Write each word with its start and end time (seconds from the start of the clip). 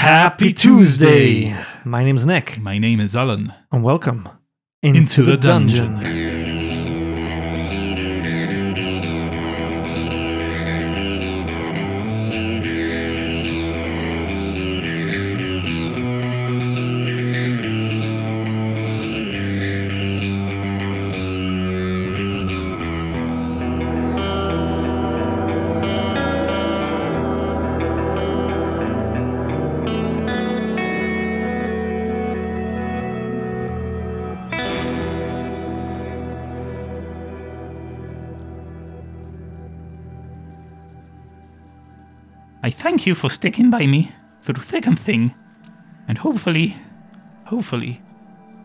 Happy 0.00 0.54
Tuesday! 0.54 1.54
My 1.84 2.02
name's 2.02 2.24
Nick, 2.24 2.58
My 2.58 2.78
name 2.78 3.00
is 3.00 3.14
Alan. 3.14 3.52
and 3.70 3.84
welcome 3.84 4.30
Into 4.82 5.22
the 5.22 5.36
dungeon. 5.36 5.96
I 5.96 6.19
thank 42.90 43.06
you 43.06 43.14
for 43.14 43.30
sticking 43.30 43.70
by 43.70 43.86
me 43.86 44.10
through 44.42 44.60
thick 44.60 44.84
and 44.84 44.98
thin, 44.98 45.32
and 46.08 46.18
hopefully, 46.18 46.74
hopefully, 47.44 48.02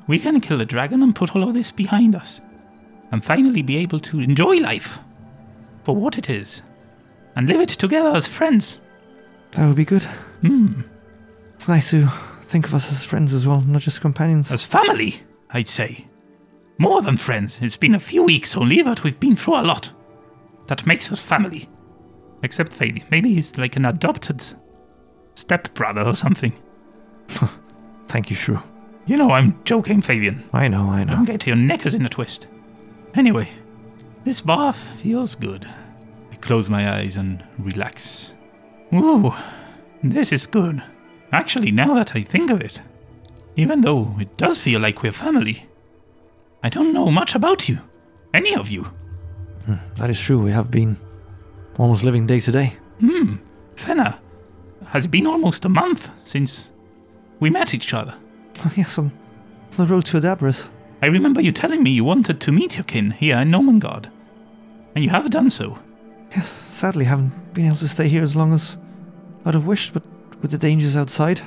we 0.08 0.18
can 0.18 0.42
kill 0.42 0.58
the 0.58 0.66
dragon 0.66 1.04
and 1.04 1.14
put 1.16 1.36
all 1.36 1.44
of 1.44 1.54
this 1.54 1.72
behind 1.72 2.16
us, 2.16 2.42
and 3.12 3.24
finally 3.24 3.62
be 3.62 3.78
able 3.78 4.00
to 4.00 4.20
enjoy 4.20 4.56
life 4.58 4.98
for 5.84 5.96
what 5.96 6.18
it 6.18 6.28
is, 6.28 6.64
and 7.36 7.48
live 7.48 7.62
it 7.62 7.70
together 7.70 8.16
as 8.16 8.28
friends. 8.28 8.82
That 9.52 9.68
would 9.68 9.76
be 9.76 9.86
good. 9.86 10.02
Hmm, 10.42 10.82
It's 11.54 11.68
nice 11.68 11.92
to 11.92 12.08
think 12.46 12.66
of 12.66 12.74
us 12.74 12.92
as 12.92 13.04
friends 13.06 13.32
as 13.32 13.46
well, 13.46 13.62
not 13.62 13.84
just 13.84 14.02
companions. 14.02 14.52
as 14.52 14.66
family, 14.66 15.18
I'd 15.52 15.68
say. 15.68 16.08
More 16.80 17.04
than 17.04 17.16
friends. 17.18 17.60
It's 17.62 17.78
been 17.78 17.94
a 17.94 18.00
few 18.00 18.24
weeks 18.24 18.58
only, 18.58 18.82
but 18.82 19.04
we've 19.04 19.20
been 19.20 19.36
through 19.36 19.60
a 19.60 19.62
lot. 19.62 19.92
That 20.66 20.88
makes 20.88 21.12
us 21.12 21.22
family. 21.22 21.70
Except 22.46 22.72
Fabian. 22.72 23.08
Maybe 23.10 23.34
he's 23.34 23.58
like 23.58 23.76
an 23.76 23.86
adopted 23.86 24.44
stepbrother 25.34 26.04
or 26.04 26.14
something. 26.14 26.54
Thank 28.08 28.30
you, 28.30 28.36
Shrew. 28.36 28.60
You 29.08 29.18
know, 29.18 29.32
I'm 29.32 29.60
joking, 29.64 30.00
Fabian. 30.00 30.48
I 30.54 30.68
know, 30.68 30.88
I 30.88 31.04
know. 31.04 31.14
Don't 31.14 31.26
get 31.26 31.48
your 31.48 31.56
knickers 31.56 31.96
in 31.96 32.06
a 32.06 32.10
twist. 32.10 32.48
Anyway, 33.16 33.50
this 34.26 34.42
bath 34.42 34.78
feels 34.78 35.34
good. 35.34 35.66
I 36.32 36.36
close 36.36 36.70
my 36.70 36.98
eyes 36.98 37.18
and 37.18 37.44
relax. 37.58 38.36
Ooh, 38.94 39.34
this 40.04 40.32
is 40.32 40.46
good. 40.46 40.84
Actually, 41.32 41.72
now 41.72 41.96
that 41.96 42.16
I 42.16 42.22
think 42.22 42.52
of 42.52 42.62
it, 42.62 42.80
even 43.56 43.82
though 43.82 44.16
it 44.20 44.38
does 44.38 44.62
feel 44.62 44.80
like 44.82 45.02
we're 45.02 45.12
family, 45.12 45.66
I 46.62 46.70
don't 46.70 46.94
know 46.94 47.10
much 47.10 47.34
about 47.34 47.68
you. 47.68 47.80
Any 48.36 48.56
of 48.56 48.70
you. 48.70 48.84
Hmm, 49.66 49.78
that 49.96 50.12
is 50.12 50.22
true. 50.22 50.44
We 50.44 50.52
have 50.52 50.70
been 50.70 50.96
almost 51.78 52.04
living 52.04 52.26
day 52.26 52.40
to 52.40 52.52
day. 52.52 52.74
Hmm, 53.00 53.36
Fenna, 53.76 54.20
has 54.88 55.06
it 55.06 55.12
been 55.12 55.28
almost 55.28 55.66
a 55.66 55.70
month 55.70 56.12
since 56.26 56.72
we 57.40 57.50
met 57.50 57.74
each 57.74 57.94
other? 57.94 58.16
Oh, 58.66 58.72
yes, 58.76 58.98
on 58.98 59.12
the 59.72 59.86
road 59.86 60.06
to 60.06 60.18
Adabra's. 60.18 60.70
I 61.02 61.08
remember 61.08 61.42
you 61.42 61.52
telling 61.52 61.84
me 61.84 61.92
you 61.92 62.04
wanted 62.04 62.40
to 62.42 62.52
meet 62.52 62.78
your 62.78 62.86
kin 62.86 63.12
here 63.12 63.38
in 63.38 63.52
Gnomengarde, 63.52 64.10
and 64.96 65.04
you 65.04 65.10
have 65.10 65.30
done 65.30 65.50
so. 65.50 65.78
Yes, 66.32 66.50
sadly, 66.72 67.06
haven't 67.06 67.54
been 67.54 67.66
able 67.66 67.76
to 67.78 67.88
stay 67.88 68.08
here 68.08 68.24
as 68.24 68.36
long 68.36 68.54
as 68.54 68.78
I'd 69.44 69.54
have 69.54 69.68
wished, 69.68 69.94
but 69.94 70.04
with 70.42 70.52
the 70.52 70.58
dangers 70.58 70.96
outside, 70.96 71.42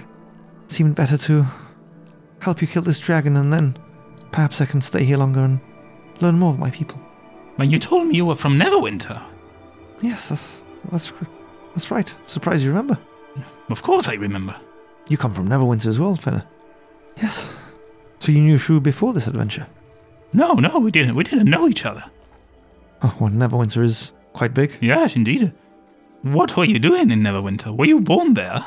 it 0.64 0.70
seemed 0.70 0.94
better 0.94 1.16
to 1.16 1.46
help 2.40 2.60
you 2.60 2.68
kill 2.68 2.82
this 2.82 3.00
dragon, 3.00 3.36
and 3.36 3.52
then 3.52 3.78
perhaps 4.30 4.60
I 4.60 4.66
can 4.66 4.80
stay 4.80 5.04
here 5.04 5.16
longer 5.16 5.40
and 5.40 5.60
learn 6.20 6.38
more 6.38 6.52
of 6.52 6.58
my 6.58 6.70
people. 6.70 7.00
When 7.56 7.70
you 7.70 7.78
told 7.78 8.06
me 8.06 8.16
you 8.16 8.26
were 8.26 8.34
from 8.34 8.58
Neverwinter, 8.58 9.20
Yes, 10.00 10.28
that's 10.28 10.64
that's 10.90 11.12
that's 11.74 11.90
right. 11.90 12.14
Surprised 12.26 12.64
you 12.64 12.70
remember. 12.70 12.98
of 13.70 13.82
course 13.82 14.08
I 14.08 14.14
remember. 14.14 14.56
You 15.08 15.16
come 15.16 15.32
from 15.32 15.48
Neverwinter 15.48 15.86
as 15.86 15.98
well, 15.98 16.16
Fenna. 16.16 16.46
Yes. 17.16 17.48
So 18.20 18.32
you 18.32 18.40
knew 18.40 18.58
Shrew 18.58 18.80
before 18.80 19.12
this 19.12 19.26
adventure? 19.26 19.66
No, 20.32 20.52
no, 20.54 20.78
we 20.78 20.90
didn't. 20.90 21.14
We 21.14 21.24
didn't 21.24 21.48
know 21.48 21.66
each 21.68 21.86
other. 21.86 22.04
Oh, 23.02 23.16
well, 23.18 23.30
Neverwinter 23.30 23.82
is 23.82 24.12
quite 24.32 24.54
big. 24.54 24.76
Yes, 24.80 25.16
indeed. 25.16 25.52
What 26.22 26.56
were 26.56 26.64
you 26.64 26.78
doing 26.78 27.10
in 27.10 27.20
Neverwinter? 27.20 27.74
Were 27.76 27.86
you 27.86 28.00
born 28.00 28.34
there? 28.34 28.64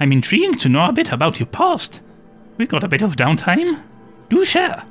I'm 0.00 0.12
intrigued 0.12 0.60
to 0.60 0.68
know 0.68 0.86
a 0.86 0.92
bit 0.92 1.12
about 1.12 1.38
your 1.40 1.46
past. 1.46 2.02
We've 2.56 2.68
got 2.68 2.84
a 2.84 2.88
bit 2.88 3.02
of 3.02 3.16
downtime. 3.16 3.82
Do 4.28 4.44
share. 4.44 4.84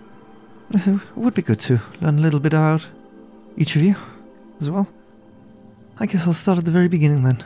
It 0.74 1.00
would 1.16 1.34
be 1.34 1.42
good 1.42 1.60
to 1.62 1.80
learn 2.02 2.20
a 2.20 2.22
little 2.22 2.40
bit 2.40 2.54
about 2.54 2.88
each 3.58 3.76
of 3.76 3.82
you 3.82 3.96
as 4.62 4.70
well. 4.70 4.88
I 6.00 6.06
guess 6.06 6.26
I'll 6.26 6.34
start 6.34 6.58
at 6.58 6.66
the 6.66 6.72
very 6.72 6.88
beginning 6.88 7.24
then. 7.24 7.44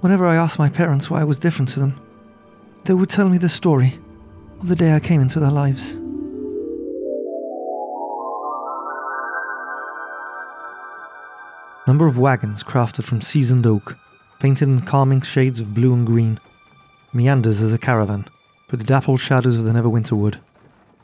Whenever 0.00 0.26
I 0.26 0.36
asked 0.36 0.58
my 0.58 0.68
parents 0.68 1.10
why 1.10 1.20
I 1.20 1.24
was 1.24 1.38
different 1.38 1.68
to 1.70 1.80
them, 1.80 2.00
they 2.84 2.94
would 2.94 3.08
tell 3.08 3.28
me 3.28 3.38
the 3.38 3.48
story 3.48 3.98
of 4.60 4.68
the 4.68 4.76
day 4.76 4.94
I 4.94 5.00
came 5.00 5.20
into 5.20 5.40
their 5.40 5.50
lives. 5.50 5.94
Number 11.86 12.06
of 12.06 12.16
wagons 12.16 12.62
crafted 12.62 13.04
from 13.04 13.20
seasoned 13.20 13.66
oak, 13.66 13.96
painted 14.38 14.68
in 14.68 14.82
calming 14.82 15.20
shades 15.20 15.58
of 15.58 15.74
blue 15.74 15.92
and 15.92 16.06
green, 16.06 16.38
meanders 17.12 17.60
as 17.60 17.74
a 17.74 17.78
caravan, 17.78 18.26
with 18.70 18.80
the 18.80 18.86
dappled 18.86 19.20
shadows 19.20 19.58
of 19.58 19.64
the 19.64 19.72
Neverwinter 19.72 20.16
wood 20.16 20.40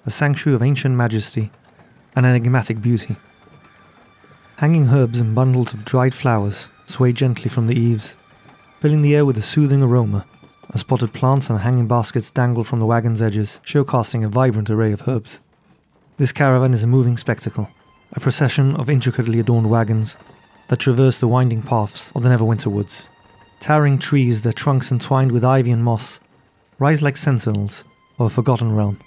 a 0.06 0.10
sanctuary 0.10 0.54
of 0.54 0.62
ancient 0.62 0.94
majesty 0.94 1.50
and 2.16 2.25
enigmatic 2.25 2.81
beauty. 2.81 3.16
Hanging 4.60 4.88
herbs 4.88 5.22
and 5.22 5.34
bundles 5.34 5.72
of 5.72 5.87
dried 5.87 6.15
flowers 6.15 6.69
sway 6.84 7.15
gently 7.15 7.48
from 7.48 7.66
the 7.66 7.75
eaves, 7.75 8.19
filling 8.78 9.00
the 9.00 9.16
air 9.16 9.25
with 9.25 9.38
a 9.38 9.43
soothing 9.43 9.82
aroma, 9.82 10.26
as 10.75 10.82
potted 10.82 11.15
plants 11.15 11.48
and 11.48 11.60
hanging 11.60 11.88
baskets 11.88 12.31
dangle 12.31 12.62
from 12.62 12.78
the 12.78 12.84
wagon's 12.84 13.22
edges, 13.22 13.62
showcasing 13.65 14.22
a 14.22 14.28
vibrant 14.28 14.69
array 14.69 14.93
of 14.93 15.09
herbs. 15.09 15.41
This 16.19 16.31
caravan 16.31 16.75
is 16.75 16.82
a 16.82 16.87
moving 16.87 17.16
spectacle, 17.16 17.70
a 18.12 18.20
procession 18.20 18.76
of 18.76 18.91
intricately 18.91 19.41
adorned 19.41 19.70
wagons 19.70 20.19
that 20.69 20.81
traverse 20.81 21.19
the 21.19 21.26
winding 21.26 21.62
paths 21.62 22.12
of 22.15 22.22
the 22.22 22.28
Neverwinter 22.28 22.70
woods. 22.70 23.09
Towering 23.60 23.99
trees, 23.99 24.43
their 24.43 24.53
trunks 24.53 24.93
entwined 24.93 25.32
with 25.32 25.43
ivy 25.43 25.70
and 25.70 25.82
moss, 25.82 26.20
rise 26.78 27.00
like 27.00 27.16
sentinels 27.16 27.84
of 28.19 28.26
a 28.26 28.28
forgotten 28.28 28.76
realm. 28.76 29.00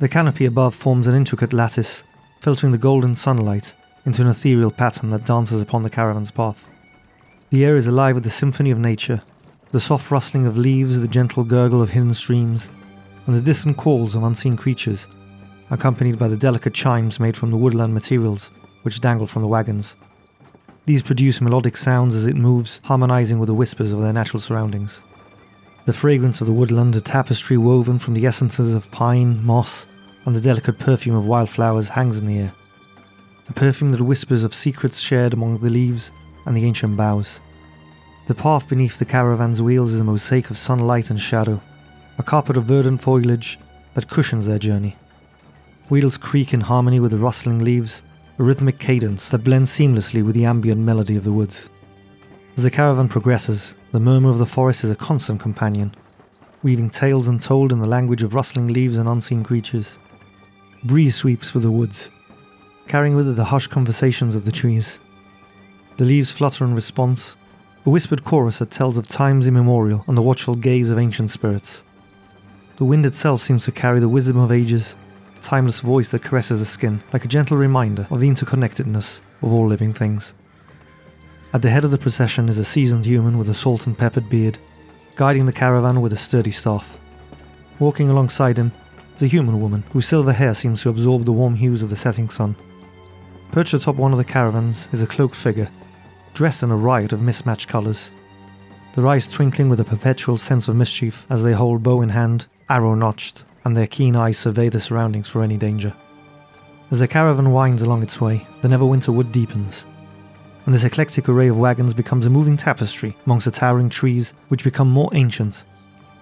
The 0.00 0.08
canopy 0.08 0.44
above 0.44 0.74
forms 0.74 1.06
an 1.06 1.14
intricate 1.14 1.52
lattice, 1.52 2.02
filtering 2.40 2.72
the 2.72 2.78
golden 2.78 3.14
sunlight 3.14 3.72
into 4.06 4.22
an 4.22 4.28
ethereal 4.28 4.70
pattern 4.70 5.10
that 5.10 5.26
dances 5.26 5.60
upon 5.60 5.82
the 5.82 5.90
caravan's 5.90 6.30
path. 6.30 6.68
The 7.50 7.64
air 7.64 7.76
is 7.76 7.86
alive 7.86 8.14
with 8.14 8.24
the 8.24 8.30
symphony 8.30 8.70
of 8.70 8.78
nature, 8.78 9.22
the 9.72 9.80
soft 9.80 10.10
rustling 10.10 10.46
of 10.46 10.56
leaves, 10.56 11.00
the 11.00 11.08
gentle 11.08 11.44
gurgle 11.44 11.82
of 11.82 11.90
hidden 11.90 12.14
streams, 12.14 12.70
and 13.26 13.36
the 13.36 13.42
distant 13.42 13.76
calls 13.76 14.14
of 14.14 14.22
unseen 14.22 14.56
creatures, 14.56 15.08
accompanied 15.70 16.18
by 16.18 16.28
the 16.28 16.36
delicate 16.36 16.72
chimes 16.72 17.20
made 17.20 17.36
from 17.36 17.50
the 17.50 17.56
woodland 17.56 17.92
materials 17.92 18.50
which 18.82 19.00
dangle 19.00 19.26
from 19.26 19.42
the 19.42 19.48
wagons. 19.48 19.96
These 20.86 21.02
produce 21.02 21.40
melodic 21.40 21.76
sounds 21.76 22.14
as 22.14 22.28
it 22.28 22.36
moves, 22.36 22.80
harmonizing 22.84 23.40
with 23.40 23.48
the 23.48 23.54
whispers 23.54 23.90
of 23.90 24.00
their 24.00 24.12
natural 24.12 24.40
surroundings. 24.40 25.00
The 25.84 25.92
fragrance 25.92 26.40
of 26.40 26.46
the 26.46 26.52
woodland, 26.52 26.94
a 26.94 27.00
tapestry 27.00 27.56
woven 27.56 27.98
from 27.98 28.14
the 28.14 28.26
essences 28.26 28.72
of 28.72 28.90
pine, 28.92 29.44
moss, 29.44 29.86
and 30.24 30.34
the 30.34 30.40
delicate 30.40 30.78
perfume 30.78 31.16
of 31.16 31.26
wildflowers, 31.26 31.88
hangs 31.88 32.18
in 32.18 32.26
the 32.26 32.38
air. 32.38 32.52
A 33.48 33.52
perfume 33.52 33.92
that 33.92 34.02
whispers 34.02 34.42
of 34.42 34.52
secrets 34.52 34.98
shared 34.98 35.32
among 35.32 35.58
the 35.58 35.70
leaves 35.70 36.10
and 36.44 36.56
the 36.56 36.64
ancient 36.64 36.96
boughs. 36.96 37.40
The 38.26 38.34
path 38.34 38.68
beneath 38.68 38.98
the 38.98 39.04
caravan's 39.04 39.62
wheels 39.62 39.92
is 39.92 40.00
a 40.00 40.04
mosaic 40.04 40.50
of 40.50 40.58
sunlight 40.58 41.10
and 41.10 41.20
shadow, 41.20 41.62
a 42.18 42.24
carpet 42.24 42.56
of 42.56 42.64
verdant 42.64 43.02
foliage 43.02 43.58
that 43.94 44.08
cushions 44.08 44.46
their 44.46 44.58
journey. 44.58 44.96
Wheels 45.88 46.16
creak 46.16 46.52
in 46.52 46.62
harmony 46.62 46.98
with 46.98 47.12
the 47.12 47.18
rustling 47.18 47.62
leaves, 47.62 48.02
a 48.38 48.42
rhythmic 48.42 48.80
cadence 48.80 49.28
that 49.28 49.44
blends 49.44 49.70
seamlessly 49.70 50.24
with 50.24 50.34
the 50.34 50.44
ambient 50.44 50.80
melody 50.80 51.14
of 51.14 51.22
the 51.22 51.32
woods. 51.32 51.68
As 52.56 52.64
the 52.64 52.70
caravan 52.70 53.08
progresses, 53.08 53.76
the 53.92 54.00
murmur 54.00 54.30
of 54.30 54.38
the 54.38 54.46
forest 54.46 54.82
is 54.82 54.90
a 54.90 54.96
constant 54.96 55.40
companion, 55.40 55.94
weaving 56.64 56.90
tales 56.90 57.28
untold 57.28 57.70
in 57.70 57.78
the 57.78 57.86
language 57.86 58.24
of 58.24 58.34
rustling 58.34 58.66
leaves 58.66 58.98
and 58.98 59.08
unseen 59.08 59.44
creatures. 59.44 59.98
Breeze 60.82 61.14
sweeps 61.14 61.50
through 61.50 61.60
the 61.60 61.70
woods, 61.70 62.10
carrying 62.88 63.16
with 63.16 63.28
it 63.28 63.32
the 63.32 63.44
hushed 63.44 63.70
conversations 63.70 64.34
of 64.34 64.44
the 64.44 64.52
trees. 64.52 64.98
The 65.96 66.04
leaves 66.04 66.30
flutter 66.30 66.64
in 66.64 66.74
response, 66.74 67.36
a 67.84 67.90
whispered 67.90 68.24
chorus 68.24 68.58
that 68.58 68.70
tells 68.70 68.96
of 68.96 69.08
times 69.08 69.46
immemorial 69.46 70.04
and 70.08 70.16
the 70.16 70.22
watchful 70.22 70.54
gaze 70.54 70.90
of 70.90 70.98
ancient 70.98 71.30
spirits. 71.30 71.84
The 72.76 72.84
wind 72.84 73.06
itself 73.06 73.40
seems 73.40 73.64
to 73.64 73.72
carry 73.72 74.00
the 74.00 74.08
wisdom 74.08 74.36
of 74.36 74.52
ages, 74.52 74.96
a 75.34 75.40
timeless 75.40 75.80
voice 75.80 76.10
that 76.10 76.22
caresses 76.22 76.60
the 76.60 76.66
skin 76.66 77.02
like 77.12 77.24
a 77.24 77.28
gentle 77.28 77.56
reminder 77.56 78.06
of 78.10 78.20
the 78.20 78.28
interconnectedness 78.28 79.20
of 79.40 79.52
all 79.52 79.66
living 79.66 79.92
things. 79.92 80.34
At 81.54 81.62
the 81.62 81.70
head 81.70 81.84
of 81.84 81.90
the 81.90 81.98
procession 81.98 82.48
is 82.48 82.58
a 82.58 82.64
seasoned 82.64 83.06
human 83.06 83.38
with 83.38 83.48
a 83.48 83.54
salt 83.54 83.86
and 83.86 83.96
peppered 83.96 84.28
beard, 84.28 84.58
guiding 85.14 85.46
the 85.46 85.52
caravan 85.52 86.02
with 86.02 86.12
a 86.12 86.16
sturdy 86.16 86.50
staff. 86.50 86.98
Walking 87.78 88.10
alongside 88.10 88.58
him 88.58 88.72
is 89.16 89.22
a 89.22 89.26
human 89.26 89.60
woman 89.60 89.84
whose 89.92 90.06
silver 90.06 90.32
hair 90.32 90.52
seems 90.52 90.82
to 90.82 90.90
absorb 90.90 91.24
the 91.24 91.32
warm 91.32 91.54
hues 91.54 91.82
of 91.82 91.88
the 91.88 91.96
setting 91.96 92.28
sun. 92.28 92.56
Perched 93.52 93.74
atop 93.74 93.96
one 93.96 94.12
of 94.12 94.18
the 94.18 94.24
caravans 94.24 94.88
is 94.92 95.00
a 95.00 95.06
cloaked 95.06 95.34
figure, 95.34 95.70
dressed 96.34 96.62
in 96.62 96.70
a 96.70 96.76
riot 96.76 97.12
of 97.12 97.22
mismatched 97.22 97.68
colours. 97.68 98.10
Their 98.94 99.06
eyes 99.06 99.26
twinkling 99.26 99.68
with 99.68 99.80
a 99.80 99.84
perpetual 99.84 100.36
sense 100.36 100.68
of 100.68 100.76
mischief 100.76 101.24
as 101.30 101.42
they 101.42 101.52
hold 101.52 101.82
bow 101.82 102.02
in 102.02 102.10
hand, 102.10 102.46
arrow 102.68 102.94
notched, 102.94 103.44
and 103.64 103.76
their 103.76 103.86
keen 103.86 104.14
eyes 104.14 104.38
survey 104.38 104.68
the 104.68 104.80
surroundings 104.80 105.28
for 105.28 105.42
any 105.42 105.56
danger. 105.56 105.94
As 106.90 106.98
the 106.98 107.08
caravan 107.08 107.52
winds 107.52 107.82
along 107.82 108.02
its 108.02 108.20
way, 108.20 108.46
the 108.60 108.68
Neverwinter 108.68 109.12
wood 109.12 109.32
deepens, 109.32 109.86
and 110.66 110.74
this 110.74 110.84
eclectic 110.84 111.28
array 111.28 111.48
of 111.48 111.58
wagons 111.58 111.94
becomes 111.94 112.26
a 112.26 112.30
moving 112.30 112.56
tapestry 112.56 113.16
amongst 113.24 113.46
the 113.46 113.50
towering 113.50 113.88
trees 113.88 114.34
which 114.48 114.64
become 114.64 114.90
more 114.90 115.08
ancient, 115.14 115.64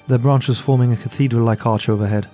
their 0.06 0.18
branches 0.18 0.58
forming 0.58 0.92
a 0.92 0.96
cathedral 0.96 1.44
like 1.44 1.66
arch 1.66 1.88
overhead. 1.88 2.28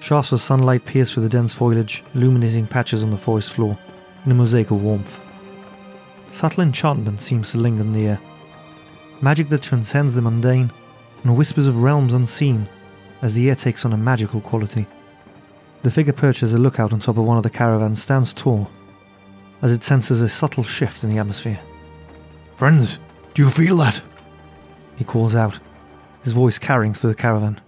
Shafts 0.00 0.32
of 0.32 0.40
sunlight 0.40 0.84
pierce 0.84 1.12
through 1.12 1.22
the 1.22 1.28
dense 1.28 1.54
foliage, 1.54 2.04
illuminating 2.14 2.66
patches 2.66 3.02
on 3.02 3.10
the 3.10 3.16
forest 3.16 3.52
floor 3.52 3.78
in 4.24 4.32
a 4.32 4.34
mosaic 4.34 4.70
of 4.70 4.82
warmth. 4.82 5.18
Subtle 6.30 6.62
enchantment 6.62 7.20
seems 7.20 7.50
to 7.50 7.58
linger 7.58 7.82
in 7.82 7.92
the 7.92 8.06
air, 8.06 8.20
magic 9.20 9.48
that 9.48 9.62
transcends 9.62 10.14
the 10.14 10.22
mundane 10.22 10.72
and 11.22 11.36
whispers 11.36 11.66
of 11.66 11.80
realms 11.80 12.12
unseen 12.12 12.68
as 13.22 13.34
the 13.34 13.48
air 13.48 13.54
takes 13.54 13.84
on 13.84 13.92
a 13.92 13.96
magical 13.96 14.40
quality. 14.40 14.86
The 15.82 15.90
figure 15.90 16.12
perched 16.12 16.42
as 16.42 16.54
a 16.54 16.58
lookout 16.58 16.92
on 16.92 17.00
top 17.00 17.18
of 17.18 17.24
one 17.24 17.36
of 17.36 17.42
the 17.42 17.50
caravans 17.50 18.02
stands 18.02 18.32
tall 18.32 18.70
as 19.62 19.72
it 19.72 19.82
senses 19.82 20.20
a 20.20 20.28
subtle 20.28 20.64
shift 20.64 21.04
in 21.04 21.10
the 21.10 21.18
atmosphere. 21.18 21.58
Friends, 22.56 22.98
do 23.32 23.42
you 23.42 23.50
feel 23.50 23.76
that? 23.78 24.02
He 24.96 25.04
calls 25.04 25.34
out, 25.34 25.58
his 26.22 26.32
voice 26.32 26.58
carrying 26.58 26.92
through 26.94 27.10
the 27.10 27.16
caravan. 27.16 27.60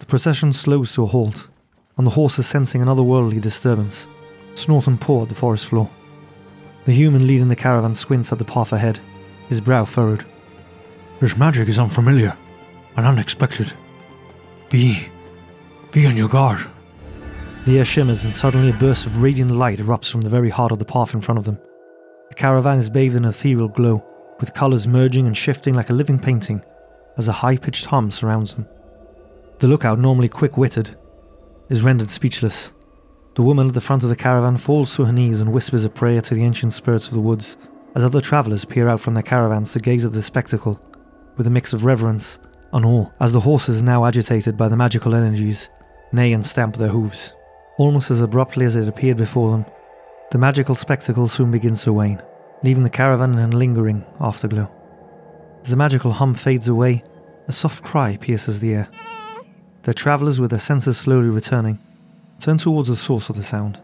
The 0.00 0.06
procession 0.06 0.52
slows 0.52 0.92
to 0.94 1.04
a 1.04 1.06
halt, 1.06 1.48
and 1.96 2.06
the 2.06 2.10
horses 2.10 2.46
sensing 2.46 2.82
an 2.82 2.88
otherworldly 2.88 3.40
disturbance, 3.40 4.06
snort 4.58 4.86
and 4.86 5.00
paw 5.00 5.22
at 5.22 5.28
the 5.28 5.34
forest 5.34 5.66
floor. 5.66 5.90
The 6.84 6.92
human 6.92 7.26
leading 7.26 7.48
the 7.48 7.56
caravan 7.56 7.94
squints 7.94 8.32
at 8.32 8.38
the 8.38 8.44
path 8.44 8.72
ahead, 8.72 9.00
his 9.48 9.60
brow 9.60 9.84
furrowed. 9.84 10.24
This 11.20 11.36
magic 11.36 11.68
is 11.68 11.78
unfamiliar 11.78 12.36
and 12.96 13.06
unexpected. 13.06 13.72
Be. 14.70 15.08
be 15.92 16.06
on 16.06 16.16
your 16.16 16.28
guard. 16.28 16.66
The 17.66 17.78
air 17.78 17.84
shimmers 17.84 18.24
and 18.24 18.34
suddenly 18.34 18.70
a 18.70 18.74
burst 18.74 19.06
of 19.06 19.20
radiant 19.20 19.50
light 19.50 19.78
erupts 19.78 20.10
from 20.10 20.20
the 20.20 20.30
very 20.30 20.50
heart 20.50 20.72
of 20.72 20.78
the 20.78 20.84
path 20.84 21.14
in 21.14 21.20
front 21.20 21.38
of 21.38 21.44
them. 21.44 21.58
The 22.28 22.34
caravan 22.34 22.78
is 22.78 22.90
bathed 22.90 23.16
in 23.16 23.24
an 23.24 23.30
ethereal 23.30 23.68
glow, 23.68 24.04
with 24.38 24.54
colours 24.54 24.86
merging 24.86 25.26
and 25.26 25.36
shifting 25.36 25.74
like 25.74 25.90
a 25.90 25.94
living 25.94 26.18
painting 26.18 26.62
as 27.16 27.28
a 27.28 27.32
high 27.32 27.56
pitched 27.56 27.86
hum 27.86 28.10
surrounds 28.10 28.54
them. 28.54 28.68
The 29.58 29.68
lookout, 29.68 29.98
normally 29.98 30.28
quick 30.28 30.56
witted, 30.56 30.96
is 31.68 31.82
rendered 31.82 32.10
speechless. 32.10 32.72
The 33.36 33.42
woman 33.42 33.68
at 33.68 33.74
the 33.74 33.82
front 33.82 34.02
of 34.02 34.08
the 34.08 34.16
caravan 34.16 34.56
falls 34.56 34.96
to 34.96 35.04
her 35.04 35.12
knees 35.12 35.40
and 35.40 35.52
whispers 35.52 35.84
a 35.84 35.90
prayer 35.90 36.22
to 36.22 36.34
the 36.34 36.42
ancient 36.42 36.72
spirits 36.72 37.06
of 37.06 37.12
the 37.12 37.20
woods 37.20 37.58
as 37.94 38.02
other 38.02 38.22
travellers 38.22 38.64
peer 38.64 38.88
out 38.88 38.98
from 38.98 39.12
their 39.12 39.22
caravans 39.22 39.74
to 39.74 39.78
gaze 39.78 40.06
at 40.06 40.12
the 40.12 40.22
spectacle 40.22 40.80
with 41.36 41.46
a 41.46 41.50
mix 41.50 41.74
of 41.74 41.84
reverence 41.84 42.38
and 42.72 42.86
awe 42.86 43.10
as 43.20 43.34
the 43.34 43.40
horses, 43.40 43.82
now 43.82 44.06
agitated 44.06 44.56
by 44.56 44.68
the 44.68 44.76
magical 44.76 45.14
energies, 45.14 45.68
neigh 46.12 46.32
and 46.32 46.46
stamp 46.46 46.76
their 46.76 46.88
hooves. 46.88 47.34
Almost 47.76 48.10
as 48.10 48.22
abruptly 48.22 48.64
as 48.64 48.74
it 48.74 48.88
appeared 48.88 49.18
before 49.18 49.50
them, 49.50 49.66
the 50.30 50.38
magical 50.38 50.74
spectacle 50.74 51.28
soon 51.28 51.50
begins 51.50 51.82
to 51.82 51.92
wane, 51.92 52.22
leaving 52.62 52.84
the 52.84 52.90
caravan 52.90 53.34
in 53.34 53.52
a 53.52 53.56
lingering 53.56 54.06
afterglow. 54.18 54.72
As 55.62 55.68
the 55.68 55.76
magical 55.76 56.12
hum 56.12 56.34
fades 56.34 56.68
away, 56.68 57.04
a 57.48 57.52
soft 57.52 57.84
cry 57.84 58.16
pierces 58.16 58.60
the 58.60 58.72
air. 58.72 58.88
The 59.82 59.92
travellers, 59.92 60.40
with 60.40 60.52
their 60.52 60.58
senses 60.58 60.96
slowly 60.96 61.28
returning, 61.28 61.78
turn 62.38 62.58
towards 62.58 62.88
the 62.88 62.96
source 62.96 63.28
of 63.28 63.36
the 63.36 63.42
sound. 63.42 63.80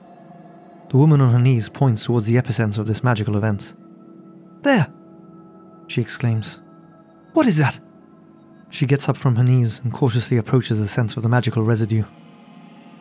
The 0.90 0.98
woman 0.98 1.20
on 1.20 1.32
her 1.32 1.38
knees 1.38 1.68
points 1.68 2.04
towards 2.04 2.26
the 2.26 2.36
epicenter 2.36 2.78
of 2.78 2.86
this 2.86 3.04
magical 3.04 3.36
event. 3.36 3.74
There! 4.62 4.92
She 5.86 6.00
exclaims. 6.00 6.60
What 7.32 7.46
is 7.46 7.56
that? 7.56 7.80
She 8.70 8.86
gets 8.86 9.08
up 9.08 9.16
from 9.16 9.36
her 9.36 9.44
knees 9.44 9.80
and 9.82 9.92
cautiously 9.92 10.36
approaches 10.36 10.78
the 10.78 10.88
scent 10.88 11.16
of 11.16 11.22
the 11.22 11.28
magical 11.28 11.62
residue 11.62 12.04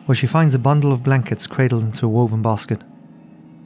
where 0.06 0.16
she 0.16 0.26
finds 0.26 0.54
a 0.54 0.58
bundle 0.58 0.92
of 0.92 1.02
blankets 1.02 1.46
cradled 1.46 1.82
into 1.82 2.06
a 2.06 2.08
woven 2.08 2.42
basket. 2.42 2.82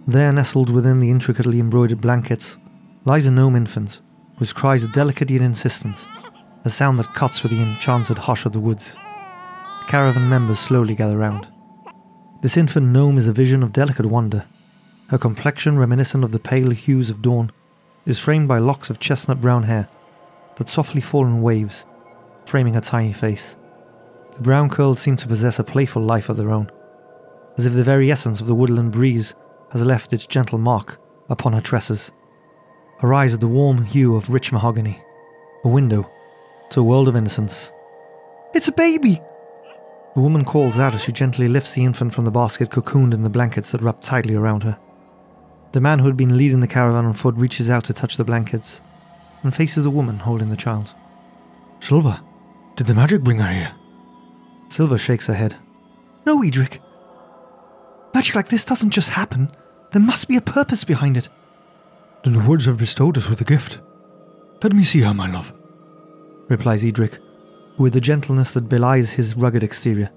There, 0.06 0.32
nestled 0.32 0.70
within 0.70 1.00
the 1.00 1.10
intricately 1.10 1.58
embroidered 1.58 2.00
blankets, 2.00 2.58
lies 3.04 3.26
a 3.26 3.30
gnome 3.30 3.56
infant, 3.56 4.00
whose 4.38 4.52
cries 4.52 4.84
are 4.84 4.88
delicate 4.88 5.30
yet 5.30 5.40
insistent, 5.40 5.96
a 6.64 6.70
sound 6.70 6.98
that 6.98 7.14
cuts 7.14 7.38
through 7.38 7.50
the 7.50 7.62
enchanted 7.62 8.18
hush 8.18 8.44
of 8.44 8.52
the 8.52 8.60
woods. 8.60 8.94
The 8.94 9.86
caravan 9.88 10.28
members 10.28 10.58
slowly 10.58 10.94
gather 10.94 11.16
round. 11.16 11.48
This 12.46 12.56
infant 12.56 12.86
gnome 12.86 13.18
is 13.18 13.26
a 13.26 13.32
vision 13.32 13.64
of 13.64 13.72
delicate 13.72 14.06
wonder. 14.06 14.46
Her 15.08 15.18
complexion, 15.18 15.80
reminiscent 15.80 16.22
of 16.22 16.30
the 16.30 16.38
pale 16.38 16.70
hues 16.70 17.10
of 17.10 17.20
dawn, 17.20 17.50
is 18.06 18.20
framed 18.20 18.46
by 18.46 18.60
locks 18.60 18.88
of 18.88 19.00
chestnut 19.00 19.40
brown 19.40 19.64
hair 19.64 19.88
that 20.54 20.68
softly 20.68 21.00
fall 21.00 21.26
in 21.26 21.42
waves, 21.42 21.86
framing 22.44 22.74
her 22.74 22.80
tiny 22.80 23.12
face. 23.12 23.56
The 24.36 24.44
brown 24.44 24.70
curls 24.70 25.00
seem 25.00 25.16
to 25.16 25.26
possess 25.26 25.58
a 25.58 25.64
playful 25.64 26.02
life 26.02 26.28
of 26.28 26.36
their 26.36 26.52
own, 26.52 26.70
as 27.58 27.66
if 27.66 27.72
the 27.72 27.82
very 27.82 28.12
essence 28.12 28.40
of 28.40 28.46
the 28.46 28.54
woodland 28.54 28.92
breeze 28.92 29.34
has 29.72 29.82
left 29.82 30.12
its 30.12 30.24
gentle 30.24 30.58
mark 30.60 31.00
upon 31.28 31.52
her 31.52 31.60
tresses. 31.60 32.12
Her 33.00 33.12
eyes 33.12 33.34
are 33.34 33.38
the 33.38 33.48
warm 33.48 33.82
hue 33.82 34.14
of 34.14 34.30
rich 34.30 34.52
mahogany, 34.52 35.02
a 35.64 35.68
window 35.68 36.08
to 36.70 36.78
a 36.78 36.84
world 36.84 37.08
of 37.08 37.16
innocence. 37.16 37.72
It's 38.54 38.68
a 38.68 38.72
baby! 38.72 39.20
The 40.16 40.22
woman 40.22 40.46
calls 40.46 40.78
out 40.78 40.94
as 40.94 41.02
she 41.02 41.12
gently 41.12 41.46
lifts 41.46 41.74
the 41.74 41.84
infant 41.84 42.14
from 42.14 42.24
the 42.24 42.30
basket 42.30 42.70
cocooned 42.70 43.12
in 43.12 43.22
the 43.22 43.28
blankets 43.28 43.72
that 43.72 43.82
wrap 43.82 44.00
tightly 44.00 44.34
around 44.34 44.62
her. 44.62 44.78
The 45.72 45.80
man 45.82 45.98
who 45.98 46.06
had 46.06 46.16
been 46.16 46.38
leading 46.38 46.60
the 46.60 46.66
caravan 46.66 47.04
on 47.04 47.12
foot 47.12 47.34
reaches 47.34 47.68
out 47.68 47.84
to 47.84 47.92
touch 47.92 48.16
the 48.16 48.24
blankets 48.24 48.80
and 49.42 49.54
faces 49.54 49.84
the 49.84 49.90
woman 49.90 50.20
holding 50.20 50.48
the 50.48 50.56
child. 50.56 50.94
Silva, 51.80 52.24
did 52.76 52.86
the 52.86 52.94
magic 52.94 53.20
bring 53.20 53.40
her 53.40 53.52
here? 53.52 53.72
Silva 54.70 54.96
shakes 54.96 55.26
her 55.26 55.34
head. 55.34 55.54
No, 56.24 56.42
Edric. 56.42 56.80
Magic 58.14 58.34
like 58.34 58.48
this 58.48 58.64
doesn't 58.64 58.92
just 58.92 59.10
happen. 59.10 59.54
There 59.92 60.00
must 60.00 60.28
be 60.28 60.38
a 60.38 60.40
purpose 60.40 60.82
behind 60.82 61.18
it. 61.18 61.28
Then 62.24 62.32
the 62.32 62.48
woods 62.48 62.64
have 62.64 62.78
bestowed 62.78 63.18
us 63.18 63.28
with 63.28 63.42
a 63.42 63.44
gift. 63.44 63.80
Let 64.62 64.72
me 64.72 64.82
see 64.82 65.02
her, 65.02 65.12
my 65.12 65.30
love, 65.30 65.52
replies 66.48 66.86
Edric, 66.86 67.18
who, 67.76 67.82
with 67.82 67.92
the 67.92 68.00
gentleness 68.00 68.52
that 68.52 68.68
belies 68.68 69.12
his 69.12 69.36
rugged 69.36 69.62
exterior, 69.62 70.10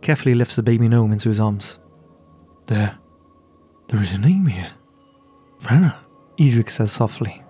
carefully 0.00 0.34
lifts 0.34 0.56
the 0.56 0.62
baby 0.62 0.88
gnome 0.88 1.12
into 1.12 1.28
his 1.28 1.40
arms. 1.40 1.78
There. 2.66 2.98
There 3.88 4.02
is 4.02 4.12
a 4.12 4.18
name 4.18 4.46
here. 4.46 4.72
Fenna, 5.60 5.96
Edric 6.38 6.70
says 6.70 6.92
softly. 6.92 7.42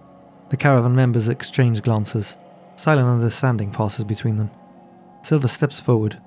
The 0.50 0.56
caravan 0.56 0.94
members 0.94 1.28
exchange 1.28 1.82
glances. 1.82 2.36
Silent 2.76 3.08
understanding 3.08 3.72
passes 3.72 4.04
between 4.04 4.36
them. 4.36 4.50
Silver 5.22 5.48
steps 5.48 5.80
forward 5.80 6.20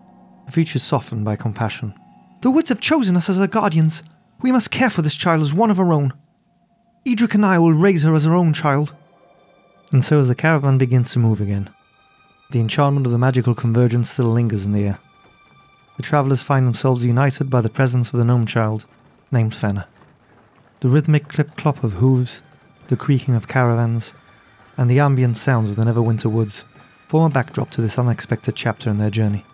features 0.52 0.84
softened 0.84 1.26
by 1.26 1.36
compassion. 1.36 1.94
The 2.42 2.52
woods 2.52 2.70
have 2.70 2.80
chosen 2.80 3.16
us 3.16 3.30
as 3.30 3.38
their 3.38 3.48
guardians. 3.48 4.04
We 4.42 4.52
must 4.52 4.72
care 4.72 4.90
for 4.90 5.02
this 5.02 5.16
child 5.16 5.42
as 5.42 5.54
one 5.54 5.72
of 5.72 5.80
our 5.80 5.94
own. 5.94 6.14
Edric 7.06 7.36
and 7.36 7.46
I 7.46 7.60
will 7.60 7.74
raise 7.74 8.04
her 8.04 8.14
as 8.14 8.26
our 8.26 8.36
own 8.36 8.54
child. 8.54 8.96
And 9.92 10.04
so, 10.04 10.20
as 10.20 10.28
the 10.28 10.36
caravan 10.36 10.78
begins 10.78 11.12
to 11.12 11.20
move 11.20 11.42
again, 11.42 11.70
the 12.52 12.60
enchantment 12.60 13.06
of 13.06 13.12
the 13.12 13.18
magical 13.18 13.54
convergence 13.54 14.10
still 14.10 14.26
lingers 14.26 14.66
in 14.66 14.72
the 14.72 14.86
air. 14.86 15.00
The 15.98 16.04
travellers 16.04 16.42
find 16.42 16.66
themselves 16.66 17.06
united 17.06 17.50
by 17.50 17.62
the 17.62 17.70
presence 17.70 18.12
of 18.12 18.18
the 18.18 18.26
gnome 18.26 18.46
child, 18.46 18.86
named 19.32 19.54
Fenna. 19.54 19.88
The 20.80 20.90
rhythmic 20.90 21.28
clip 21.28 21.56
clop 21.58 21.84
of 21.84 21.94
hooves, 21.94 22.42
the 22.88 22.98
creaking 22.98 23.36
of 23.36 23.48
caravans, 23.48 24.14
and 24.78 24.90
the 24.90 25.00
ambient 25.00 25.38
sounds 25.38 25.70
of 25.70 25.76
the 25.76 25.84
Neverwinter 25.84 26.32
woods 26.32 26.66
form 27.08 27.30
a 27.30 27.34
backdrop 27.34 27.70
to 27.72 27.82
this 27.82 28.00
unexpected 28.00 28.56
chapter 28.56 28.90
in 28.90 28.98
their 28.98 29.10
journey. 29.10 29.46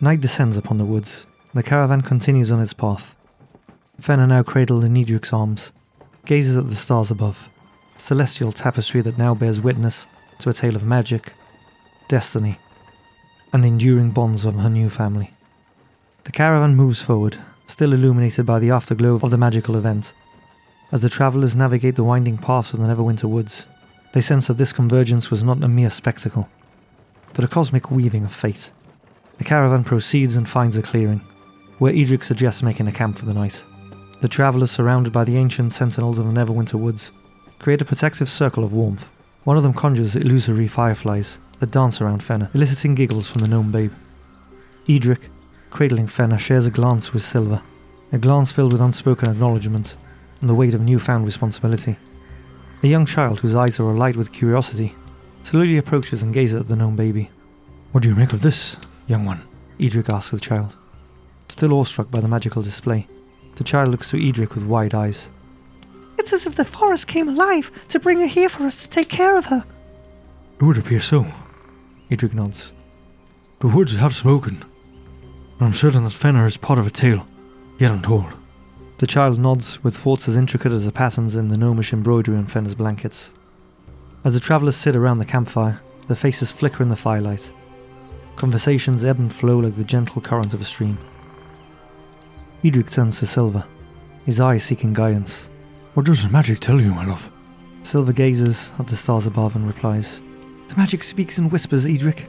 Night 0.00 0.20
descends 0.20 0.56
upon 0.56 0.78
the 0.78 0.84
woods. 0.84 1.26
The 1.54 1.62
caravan 1.62 2.02
continues 2.02 2.50
on 2.50 2.60
its 2.60 2.72
path. 2.72 3.14
Fenna, 4.00 4.26
now 4.26 4.42
cradled 4.42 4.84
in 4.84 4.96
Edric's 4.96 5.32
arms, 5.32 5.72
gazes 6.26 6.56
at 6.56 6.68
the 6.68 6.74
stars 6.74 7.10
above, 7.10 7.48
celestial 7.96 8.52
tapestry 8.52 9.00
that 9.00 9.16
now 9.16 9.34
bears 9.34 9.60
witness 9.60 10.06
to 10.40 10.50
a 10.50 10.52
tale 10.52 10.74
of 10.74 10.82
magic, 10.82 11.32
destiny, 12.12 12.58
and 13.54 13.64
the 13.64 13.68
enduring 13.68 14.10
bonds 14.10 14.44
of 14.44 14.56
her 14.56 14.68
new 14.68 14.90
family. 14.90 15.32
The 16.24 16.30
caravan 16.30 16.76
moves 16.76 17.00
forward, 17.00 17.38
still 17.66 17.94
illuminated 17.94 18.44
by 18.44 18.58
the 18.58 18.70
afterglow 18.70 19.18
of 19.22 19.30
the 19.30 19.38
magical 19.38 19.76
event. 19.76 20.12
As 20.92 21.00
the 21.00 21.08
travellers 21.08 21.56
navigate 21.56 21.96
the 21.96 22.04
winding 22.04 22.36
paths 22.36 22.74
of 22.74 22.80
the 22.80 22.86
Neverwinter 22.86 23.30
woods, 23.30 23.66
they 24.12 24.20
sense 24.20 24.46
that 24.48 24.58
this 24.58 24.74
convergence 24.74 25.30
was 25.30 25.42
not 25.42 25.64
a 25.64 25.68
mere 25.68 25.88
spectacle, 25.88 26.50
but 27.32 27.46
a 27.46 27.48
cosmic 27.48 27.90
weaving 27.90 28.24
of 28.24 28.34
fate. 28.34 28.72
The 29.38 29.44
caravan 29.44 29.82
proceeds 29.82 30.36
and 30.36 30.46
finds 30.46 30.76
a 30.76 30.82
clearing, 30.82 31.22
where 31.78 31.96
Edric 31.96 32.24
suggests 32.24 32.62
making 32.62 32.88
a 32.88 32.92
camp 32.92 33.16
for 33.16 33.24
the 33.24 33.32
night. 33.32 33.64
The 34.20 34.28
travellers, 34.28 34.70
surrounded 34.70 35.14
by 35.14 35.24
the 35.24 35.38
ancient 35.38 35.72
sentinels 35.72 36.18
of 36.18 36.26
the 36.26 36.32
Neverwinter 36.32 36.78
woods, 36.78 37.10
create 37.58 37.80
a 37.80 37.86
protective 37.86 38.28
circle 38.28 38.64
of 38.64 38.74
warmth. 38.74 39.10
One 39.44 39.56
of 39.56 39.62
them 39.62 39.72
conjures 39.72 40.14
illusory 40.14 40.68
fireflies 40.68 41.38
that 41.62 41.70
dance 41.70 42.00
around 42.00 42.24
Fenna, 42.24 42.50
eliciting 42.54 42.96
giggles 42.96 43.30
from 43.30 43.40
the 43.40 43.46
gnome 43.46 43.70
babe. 43.70 43.92
Edric, 44.88 45.30
cradling 45.70 46.08
Fenna, 46.08 46.36
shares 46.36 46.66
a 46.66 46.72
glance 46.72 47.12
with 47.12 47.22
Silva, 47.22 47.62
a 48.10 48.18
glance 48.18 48.50
filled 48.50 48.72
with 48.72 48.82
unspoken 48.82 49.30
acknowledgement 49.30 49.96
and 50.40 50.50
the 50.50 50.56
weight 50.56 50.74
of 50.74 50.80
newfound 50.80 51.24
responsibility. 51.24 51.96
A 52.82 52.88
young 52.88 53.06
child 53.06 53.38
whose 53.38 53.54
eyes 53.54 53.78
are 53.78 53.88
alight 53.88 54.16
with 54.16 54.32
curiosity 54.32 54.96
slowly 55.44 55.76
approaches 55.76 56.20
and 56.20 56.34
gazes 56.34 56.60
at 56.60 56.66
the 56.66 56.74
gnome 56.74 56.96
baby. 56.96 57.30
What 57.92 58.02
do 58.02 58.08
you 58.08 58.16
make 58.16 58.32
of 58.32 58.40
this, 58.40 58.76
young 59.06 59.24
one? 59.24 59.42
Edric 59.78 60.08
asks 60.08 60.32
the 60.32 60.40
child. 60.40 60.74
Still 61.48 61.74
awestruck 61.74 62.10
by 62.10 62.18
the 62.18 62.26
magical 62.26 62.62
display, 62.62 63.06
the 63.54 63.62
child 63.62 63.90
looks 63.90 64.10
to 64.10 64.28
Edric 64.28 64.56
with 64.56 64.64
wide 64.64 64.94
eyes. 64.94 65.28
It's 66.18 66.32
as 66.32 66.44
if 66.44 66.56
the 66.56 66.64
forest 66.64 67.06
came 67.06 67.28
alive 67.28 67.70
to 67.86 68.00
bring 68.00 68.18
her 68.18 68.26
here 68.26 68.48
for 68.48 68.64
us 68.64 68.82
to 68.82 68.88
take 68.88 69.08
care 69.08 69.36
of 69.36 69.46
her. 69.46 69.64
It 70.58 70.64
would 70.64 70.78
appear 70.78 71.00
so. 71.00 71.24
Edric 72.12 72.34
nods. 72.34 72.72
The 73.60 73.68
woods 73.68 73.94
have 73.94 74.14
spoken, 74.14 74.62
I'm 75.60 75.72
certain 75.72 76.04
that 76.04 76.10
Fenna 76.10 76.44
is 76.44 76.58
part 76.58 76.78
of 76.78 76.86
a 76.86 76.90
tale 76.90 77.26
yet 77.78 77.90
untold. 77.90 78.26
The 78.98 79.06
child 79.06 79.38
nods 79.38 79.82
with 79.82 79.96
thoughts 79.96 80.28
as 80.28 80.36
intricate 80.36 80.72
as 80.72 80.84
the 80.84 80.92
patterns 80.92 81.36
in 81.36 81.48
the 81.48 81.56
gnomish 81.56 81.92
embroidery 81.92 82.36
on 82.36 82.46
Fenna's 82.46 82.74
blankets. 82.74 83.32
As 84.24 84.34
the 84.34 84.40
travellers 84.40 84.76
sit 84.76 84.94
around 84.94 85.18
the 85.18 85.24
campfire, 85.24 85.80
their 86.06 86.16
faces 86.16 86.52
flicker 86.52 86.82
in 86.82 86.90
the 86.90 86.96
firelight. 86.96 87.50
Conversations 88.36 89.04
ebb 89.04 89.18
and 89.18 89.32
flow 89.32 89.58
like 89.58 89.76
the 89.76 89.84
gentle 89.84 90.20
current 90.20 90.52
of 90.52 90.60
a 90.60 90.64
stream. 90.64 90.98
Edric 92.62 92.90
turns 92.90 93.20
to 93.20 93.26
Silva, 93.26 93.66
his 94.26 94.38
eyes 94.38 94.64
seeking 94.64 94.92
guidance. 94.92 95.48
What 95.94 96.04
does 96.04 96.22
the 96.22 96.28
magic 96.28 96.60
tell 96.60 96.78
you, 96.78 96.92
my 96.92 97.06
love? 97.06 97.32
Silva 97.84 98.12
gazes 98.12 98.70
at 98.78 98.86
the 98.88 98.96
stars 98.96 99.26
above 99.26 99.56
and 99.56 99.66
replies, 99.66 100.20
The 100.72 100.78
magic 100.80 101.04
speaks 101.04 101.36
in 101.36 101.50
whispers, 101.50 101.84
Edric. 101.84 102.28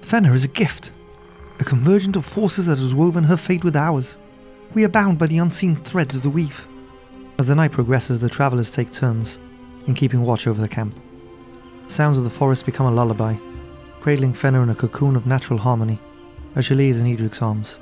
Fenna 0.00 0.32
is 0.32 0.44
a 0.44 0.48
gift, 0.48 0.92
a 1.58 1.64
convergence 1.64 2.16
of 2.16 2.24
forces 2.24 2.64
that 2.64 2.78
has 2.78 2.94
woven 2.94 3.24
her 3.24 3.36
fate 3.36 3.64
with 3.64 3.76
ours. 3.76 4.16
We 4.72 4.82
are 4.84 4.88
bound 4.88 5.18
by 5.18 5.26
the 5.26 5.36
unseen 5.36 5.76
threads 5.76 6.16
of 6.16 6.22
the 6.22 6.30
weave. 6.30 6.66
As 7.38 7.48
the 7.48 7.54
night 7.54 7.72
progresses, 7.72 8.22
the 8.22 8.30
travellers 8.30 8.70
take 8.70 8.90
turns 8.90 9.38
in 9.86 9.92
keeping 9.92 10.24
watch 10.24 10.46
over 10.46 10.58
the 10.58 10.70
camp. 10.70 10.94
The 11.84 11.90
Sounds 11.90 12.16
of 12.16 12.24
the 12.24 12.30
forest 12.30 12.64
become 12.64 12.86
a 12.86 12.90
lullaby, 12.90 13.36
cradling 14.00 14.32
Fenna 14.32 14.62
in 14.62 14.70
a 14.70 14.74
cocoon 14.74 15.14
of 15.14 15.26
natural 15.26 15.58
harmony 15.58 15.98
as 16.56 16.64
she 16.64 16.74
lays 16.74 16.98
in 16.98 17.06
Edric's 17.06 17.42
arms, 17.42 17.78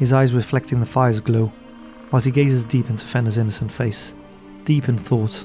his 0.00 0.12
eyes 0.12 0.34
reflecting 0.34 0.80
the 0.80 0.84
fire's 0.84 1.20
glow, 1.20 1.52
whilst 2.10 2.26
he 2.26 2.32
gazes 2.32 2.64
deep 2.64 2.90
into 2.90 3.06
Fenna's 3.06 3.38
innocent 3.38 3.70
face, 3.70 4.14
deep 4.64 4.88
in 4.88 4.98
thought, 4.98 5.44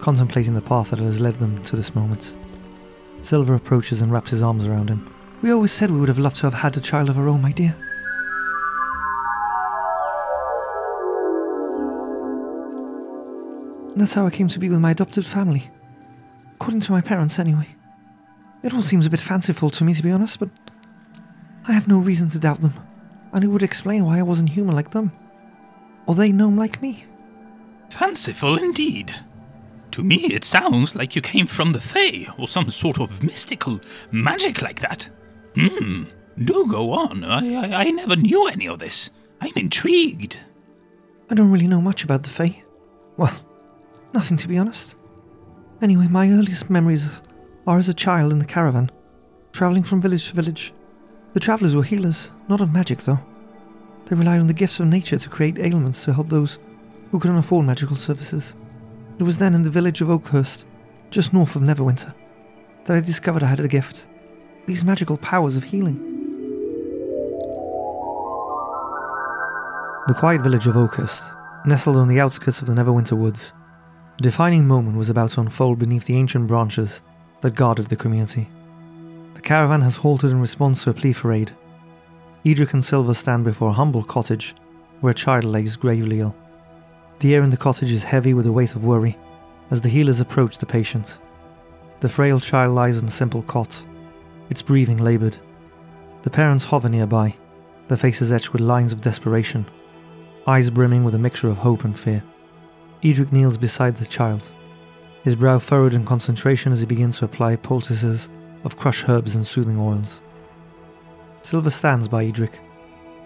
contemplating 0.00 0.54
the 0.54 0.60
path 0.60 0.90
that 0.90 0.98
has 0.98 1.20
led 1.20 1.36
them 1.36 1.62
to 1.62 1.76
this 1.76 1.94
moment. 1.94 2.34
Silver 3.22 3.54
approaches 3.54 4.00
and 4.00 4.12
wraps 4.12 4.30
his 4.30 4.42
arms 4.42 4.66
around 4.66 4.88
him. 4.88 5.12
We 5.42 5.52
always 5.52 5.72
said 5.72 5.90
we 5.90 6.00
would 6.00 6.08
have 6.08 6.18
loved 6.18 6.36
to 6.36 6.46
have 6.46 6.54
had 6.54 6.76
a 6.76 6.80
child 6.80 7.08
of 7.08 7.18
our 7.18 7.28
own, 7.28 7.42
my 7.42 7.52
dear. 7.52 7.74
And 13.92 14.00
that's 14.00 14.14
how 14.14 14.26
I 14.26 14.30
came 14.30 14.48
to 14.48 14.58
be 14.58 14.68
with 14.68 14.80
my 14.80 14.92
adopted 14.92 15.26
family. 15.26 15.70
According 16.54 16.80
to 16.82 16.92
my 16.92 17.00
parents, 17.00 17.38
anyway. 17.38 17.68
It 18.62 18.74
all 18.74 18.82
seems 18.82 19.06
a 19.06 19.10
bit 19.10 19.20
fanciful 19.20 19.70
to 19.70 19.84
me, 19.84 19.94
to 19.94 20.02
be 20.02 20.10
honest, 20.10 20.38
but 20.40 20.50
I 21.66 21.72
have 21.72 21.86
no 21.86 21.98
reason 21.98 22.28
to 22.30 22.38
doubt 22.38 22.60
them, 22.60 22.74
and 23.32 23.44
it 23.44 23.48
would 23.48 23.62
explain 23.62 24.04
why 24.04 24.18
I 24.18 24.22
wasn't 24.22 24.50
human 24.50 24.74
like 24.74 24.90
them. 24.90 25.12
Or 26.06 26.14
they 26.14 26.32
gnome 26.32 26.56
like 26.56 26.80
me. 26.80 27.04
Fanciful 27.90 28.56
indeed. 28.58 29.14
To 29.98 30.04
me, 30.04 30.26
it 30.26 30.44
sounds 30.44 30.94
like 30.94 31.16
you 31.16 31.20
came 31.20 31.48
from 31.48 31.72
the 31.72 31.80
Fae, 31.80 32.32
or 32.38 32.46
some 32.46 32.70
sort 32.70 33.00
of 33.00 33.20
mystical 33.24 33.80
magic 34.12 34.62
like 34.62 34.78
that. 34.78 35.08
Hmm, 35.56 36.04
do 36.44 36.68
go 36.70 36.92
on. 36.92 37.24
I, 37.24 37.54
I, 37.54 37.80
I 37.80 37.90
never 37.90 38.14
knew 38.14 38.46
any 38.46 38.68
of 38.68 38.78
this. 38.78 39.10
I'm 39.40 39.50
intrigued. 39.56 40.38
I 41.28 41.34
don't 41.34 41.50
really 41.50 41.66
know 41.66 41.80
much 41.80 42.04
about 42.04 42.22
the 42.22 42.28
Fae. 42.28 42.62
Well, 43.16 43.34
nothing 44.14 44.36
to 44.36 44.46
be 44.46 44.56
honest. 44.56 44.94
Anyway, 45.82 46.06
my 46.08 46.30
earliest 46.30 46.70
memories 46.70 47.08
are 47.66 47.78
as 47.78 47.88
a 47.88 47.92
child 47.92 48.30
in 48.30 48.38
the 48.38 48.44
caravan, 48.44 48.92
travelling 49.50 49.82
from 49.82 50.00
village 50.00 50.28
to 50.28 50.36
village. 50.36 50.72
The 51.32 51.40
travellers 51.40 51.74
were 51.74 51.82
healers, 51.82 52.30
not 52.46 52.60
of 52.60 52.72
magic 52.72 53.00
though. 53.00 53.18
They 54.04 54.14
relied 54.14 54.38
on 54.38 54.46
the 54.46 54.54
gifts 54.54 54.78
of 54.78 54.86
nature 54.86 55.18
to 55.18 55.28
create 55.28 55.58
ailments 55.58 56.04
to 56.04 56.12
help 56.12 56.28
those 56.28 56.60
who 57.10 57.18
couldn't 57.18 57.38
afford 57.38 57.66
magical 57.66 57.96
services. 57.96 58.54
It 59.18 59.24
was 59.24 59.38
then 59.38 59.54
in 59.54 59.64
the 59.64 59.70
village 59.70 60.00
of 60.00 60.10
Oakhurst, 60.10 60.64
just 61.10 61.32
north 61.32 61.56
of 61.56 61.62
Neverwinter, 61.62 62.14
that 62.84 62.96
I 62.96 63.00
discovered 63.00 63.42
I 63.42 63.46
had 63.46 63.60
a 63.60 63.68
gift 63.68 64.06
these 64.66 64.84
magical 64.84 65.16
powers 65.16 65.56
of 65.56 65.64
healing. 65.64 65.96
The 70.06 70.14
quiet 70.14 70.42
village 70.42 70.66
of 70.66 70.76
Oakhurst, 70.76 71.22
nestled 71.64 71.96
on 71.96 72.06
the 72.06 72.20
outskirts 72.20 72.60
of 72.60 72.66
the 72.66 72.74
Neverwinter 72.74 73.16
woods, 73.16 73.52
a 74.18 74.22
defining 74.22 74.68
moment 74.68 74.98
was 74.98 75.08
about 75.08 75.30
to 75.30 75.40
unfold 75.40 75.78
beneath 75.78 76.04
the 76.04 76.16
ancient 76.18 76.46
branches 76.46 77.00
that 77.40 77.54
guarded 77.54 77.86
the 77.86 77.96
community. 77.96 78.50
The 79.34 79.40
caravan 79.40 79.80
has 79.80 79.96
halted 79.96 80.30
in 80.30 80.40
response 80.40 80.84
to 80.84 80.90
a 80.90 80.94
plea 80.94 81.14
for 81.14 81.32
aid. 81.32 81.56
Edric 82.44 82.74
and 82.74 82.84
Silver 82.84 83.14
stand 83.14 83.44
before 83.44 83.70
a 83.70 83.72
humble 83.72 84.04
cottage 84.04 84.54
where 85.00 85.12
a 85.12 85.14
child 85.14 85.44
lays 85.44 85.76
gravely 85.76 86.20
ill. 86.20 86.36
The 87.20 87.34
air 87.34 87.42
in 87.42 87.50
the 87.50 87.56
cottage 87.56 87.92
is 87.92 88.04
heavy 88.04 88.32
with 88.32 88.44
the 88.44 88.52
weight 88.52 88.76
of 88.76 88.84
worry 88.84 89.18
as 89.70 89.80
the 89.80 89.88
healers 89.88 90.20
approach 90.20 90.58
the 90.58 90.66
patient. 90.66 91.18
The 92.00 92.08
frail 92.08 92.38
child 92.38 92.74
lies 92.74 93.02
on 93.02 93.08
a 93.08 93.10
simple 93.10 93.42
cot, 93.42 93.84
its 94.50 94.62
breathing 94.62 94.98
laboured. 94.98 95.36
The 96.22 96.30
parents 96.30 96.64
hover 96.64 96.88
nearby, 96.88 97.34
their 97.88 97.96
faces 97.96 98.30
etched 98.30 98.52
with 98.52 98.62
lines 98.62 98.92
of 98.92 99.00
desperation, 99.00 99.66
eyes 100.46 100.70
brimming 100.70 101.02
with 101.02 101.14
a 101.16 101.18
mixture 101.18 101.48
of 101.48 101.56
hope 101.56 101.84
and 101.84 101.98
fear. 101.98 102.22
Edric 103.02 103.32
kneels 103.32 103.58
beside 103.58 103.96
the 103.96 104.06
child, 104.06 104.42
his 105.24 105.34
brow 105.34 105.58
furrowed 105.58 105.94
in 105.94 106.04
concentration 106.04 106.72
as 106.72 106.80
he 106.80 106.86
begins 106.86 107.18
to 107.18 107.24
apply 107.24 107.56
poultices 107.56 108.28
of 108.62 108.78
crushed 108.78 109.08
herbs 109.08 109.34
and 109.34 109.46
soothing 109.46 109.78
oils. 109.78 110.20
Silver 111.42 111.70
stands 111.70 112.06
by 112.06 112.24
Edric, 112.24 112.60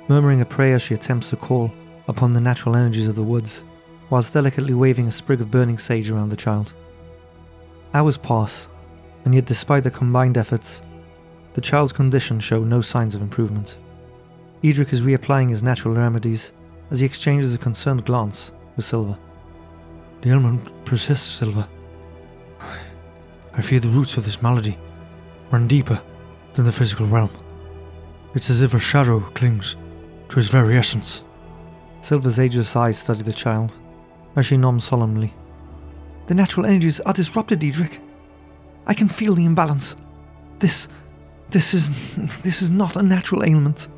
murmuring 0.09 0.41
a 0.41 0.47
prayer 0.47 0.77
as 0.77 0.83
she 0.83 0.95
attempts 0.95 1.29
to 1.31 1.37
call 1.37 1.71
upon 2.09 2.33
the 2.33 2.41
natural 2.41 2.75
energies 2.75 3.07
of 3.07 3.17
the 3.17 3.23
woods, 3.23 3.65
whilst 4.13 4.35
delicately 4.35 4.75
waving 4.75 5.09
a 5.09 5.11
sprig 5.11 5.41
of 5.41 5.51
burning 5.51 5.79
sage 5.79 6.11
around 6.11 6.29
the 6.29 6.37
child. 6.37 6.75
Hours 7.95 8.19
pass, 8.19 8.69
and 9.25 9.35
yet 9.35 9.47
despite 9.47 9.85
their 9.85 9.91
combined 9.91 10.37
efforts, 10.37 10.83
the 11.55 11.63
child's 11.63 11.95
condition 11.95 12.39
show 12.39 12.63
no 12.63 12.83
signs 12.83 13.15
of 13.15 13.23
improvement. 13.23 13.79
Edric 14.63 14.93
is 14.93 15.01
reapplying 15.01 15.49
his 15.49 15.63
natural 15.63 15.95
remedies 15.95 16.53
as 16.91 17.01
he 17.01 17.07
exchanges 17.07 17.55
a 17.55 17.59
concerned 17.59 18.05
glance 18.05 18.53
with 18.77 18.85
Silver. 18.85 19.17
The 20.21 20.29
ailment 20.29 20.85
persists, 20.85 21.39
Silver. 21.39 21.67
I 23.55 23.63
fear 23.63 23.81
the 23.81 23.89
roots 23.89 24.19
of 24.19 24.27
this 24.27 24.43
malady 24.43 24.79
run 25.51 25.67
deeper 25.67 26.03
than 26.53 26.67
the 26.67 26.73
physical 26.73 27.07
realm. 27.07 27.31
It's 28.35 28.51
as 28.51 28.61
if 28.61 28.75
a 28.75 28.79
shadow 28.79 29.21
clings 29.21 29.75
to 30.29 30.37
his 30.37 30.49
very 30.49 30.77
essence. 30.77 31.25
Silver's 32.03 32.39
ageless 32.39 32.77
eyes 32.77 32.99
study 32.99 33.23
the 33.23 33.33
child 33.33 33.73
as 34.37 34.47
she 34.47 34.57
nods 34.57 34.85
solemnly. 34.85 35.35
The 36.27 36.35
natural 36.35 36.67
energies 36.67 37.01
are 37.01 37.13
disrupted, 37.13 37.65
Edric. 37.65 38.01
I 38.87 38.95
can 38.95 39.09
feel 39.09 39.35
the 39.35 39.45
imbalance. 39.45 39.97
This. 40.59 40.89
this 41.51 41.75
is. 41.75 41.91
this 42.43 42.63
is 42.63 42.71
not 42.71 42.97
a 42.97 43.03
natural 43.03 43.45
ailment. 43.45 43.89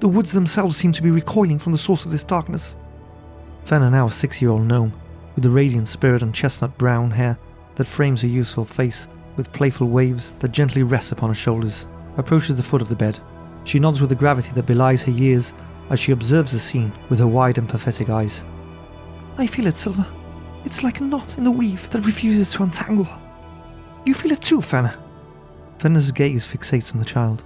The 0.00 0.08
woods 0.08 0.32
themselves 0.32 0.76
seem 0.76 0.92
to 0.92 1.02
be 1.02 1.10
recoiling 1.10 1.58
from 1.58 1.72
the 1.72 1.78
source 1.78 2.04
of 2.04 2.10
this 2.10 2.24
darkness. 2.24 2.76
Fenna, 3.64 3.90
now 3.90 4.06
a 4.06 4.12
six 4.12 4.42
year 4.42 4.50
old 4.50 4.62
gnome, 4.62 4.92
with 5.34 5.44
the 5.44 5.50
radiant 5.50 5.88
spirit 5.88 6.22
and 6.22 6.34
chestnut 6.34 6.76
brown 6.76 7.10
hair 7.10 7.38
that 7.76 7.86
frames 7.86 8.22
her 8.22 8.28
youthful 8.28 8.64
face 8.64 9.08
with 9.36 9.52
playful 9.52 9.88
waves 9.88 10.32
that 10.40 10.52
gently 10.52 10.82
rest 10.82 11.12
upon 11.12 11.30
her 11.30 11.34
shoulders, 11.34 11.86
approaches 12.16 12.56
the 12.56 12.62
foot 12.62 12.82
of 12.82 12.88
the 12.88 12.96
bed. 12.96 13.18
She 13.64 13.78
nods 13.78 14.00
with 14.00 14.12
a 14.12 14.16
gravity 14.16 14.52
that 14.52 14.66
belies 14.66 15.02
her 15.02 15.10
years 15.10 15.54
as 15.90 15.98
she 15.98 16.12
observes 16.12 16.52
the 16.52 16.58
scene 16.58 16.92
with 17.08 17.18
her 17.18 17.26
wide 17.26 17.58
and 17.58 17.68
pathetic 17.68 18.10
eyes. 18.10 18.44
I 19.36 19.46
feel 19.46 19.66
it, 19.66 19.76
Silver. 19.76 20.06
It's 20.64 20.82
like 20.82 21.00
a 21.00 21.04
knot 21.04 21.36
in 21.36 21.44
the 21.44 21.50
weave 21.50 21.90
that 21.90 22.06
refuses 22.06 22.52
to 22.52 22.62
untangle. 22.62 23.08
You 24.04 24.14
feel 24.14 24.32
it 24.32 24.42
too, 24.42 24.62
Fenna. 24.62 24.98
Fenna's 25.78 26.12
gaze 26.12 26.46
fixates 26.46 26.92
on 26.92 26.98
the 26.98 27.04
child. 27.04 27.42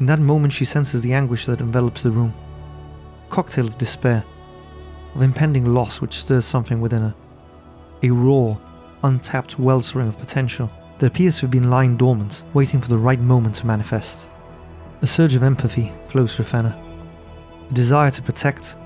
In 0.00 0.06
that 0.06 0.18
moment, 0.18 0.52
she 0.52 0.64
senses 0.64 1.02
the 1.02 1.12
anguish 1.12 1.46
that 1.46 1.60
envelops 1.60 2.02
the 2.02 2.10
room. 2.10 2.32
Cocktail 3.28 3.66
of 3.66 3.78
despair, 3.78 4.24
of 5.14 5.22
impending 5.22 5.66
loss 5.74 6.00
which 6.00 6.14
stirs 6.14 6.44
something 6.44 6.80
within 6.80 7.02
her. 7.02 7.14
A 8.02 8.10
raw, 8.10 8.56
untapped 9.04 9.58
wellspring 9.58 10.08
of 10.08 10.18
potential 10.18 10.70
that 10.98 11.06
appears 11.06 11.36
to 11.36 11.42
have 11.42 11.50
been 11.50 11.70
lying 11.70 11.96
dormant, 11.96 12.42
waiting 12.54 12.80
for 12.80 12.88
the 12.88 12.98
right 12.98 13.20
moment 13.20 13.56
to 13.56 13.66
manifest. 13.66 14.28
A 15.02 15.06
surge 15.06 15.34
of 15.34 15.42
empathy 15.42 15.92
flows 16.08 16.34
through 16.34 16.46
Fenna. 16.46 16.76
A 17.70 17.72
desire 17.74 18.10
to 18.10 18.22
protect, 18.22 18.76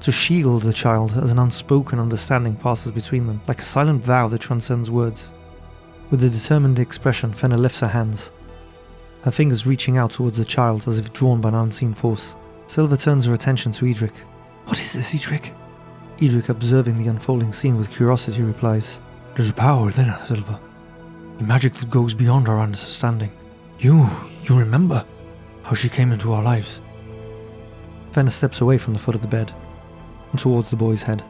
to 0.00 0.12
shield 0.12 0.62
the 0.62 0.72
child 0.72 1.12
as 1.16 1.30
an 1.30 1.38
unspoken 1.38 1.98
understanding 1.98 2.54
passes 2.54 2.92
between 2.92 3.26
them, 3.26 3.40
like 3.48 3.60
a 3.60 3.64
silent 3.64 4.04
vow 4.04 4.28
that 4.28 4.40
transcends 4.40 4.90
words. 4.90 5.30
With 6.10 6.22
a 6.22 6.30
determined 6.30 6.78
expression, 6.78 7.32
Fenna 7.32 7.56
lifts 7.56 7.80
her 7.80 7.88
hands, 7.88 8.30
her 9.22 9.30
fingers 9.30 9.66
reaching 9.66 9.98
out 9.98 10.12
towards 10.12 10.38
the 10.38 10.44
child 10.44 10.86
as 10.86 10.98
if 10.98 11.12
drawn 11.12 11.40
by 11.40 11.48
an 11.48 11.54
unseen 11.54 11.94
force. 11.94 12.36
Silva 12.68 12.96
turns 12.96 13.24
her 13.24 13.34
attention 13.34 13.72
to 13.72 13.86
Edric. 13.86 14.14
What 14.66 14.78
is 14.78 14.92
this, 14.92 15.14
Edric? 15.14 15.52
Edric, 16.20 16.48
observing 16.48 16.96
the 16.96 17.08
unfolding 17.08 17.52
scene 17.52 17.76
with 17.76 17.90
curiosity, 17.90 18.42
replies, 18.42 19.00
There's 19.34 19.50
a 19.50 19.54
power 19.54 19.84
within 19.84 20.06
her, 20.06 20.26
Silva. 20.26 20.60
A 21.40 21.42
magic 21.42 21.74
that 21.74 21.90
goes 21.90 22.14
beyond 22.14 22.48
our 22.48 22.58
understanding. 22.58 23.32
You, 23.78 24.08
you 24.42 24.56
remember 24.56 25.04
how 25.62 25.74
she 25.74 25.88
came 25.88 26.12
into 26.12 26.32
our 26.32 26.42
lives? 26.42 26.80
Fenna 28.12 28.30
steps 28.30 28.60
away 28.60 28.78
from 28.78 28.92
the 28.92 28.98
foot 28.98 29.14
of 29.14 29.22
the 29.22 29.28
bed 29.28 29.52
and 30.36 30.42
towards 30.42 30.68
the 30.68 30.76
boy's 30.76 31.02
head, 31.02 31.24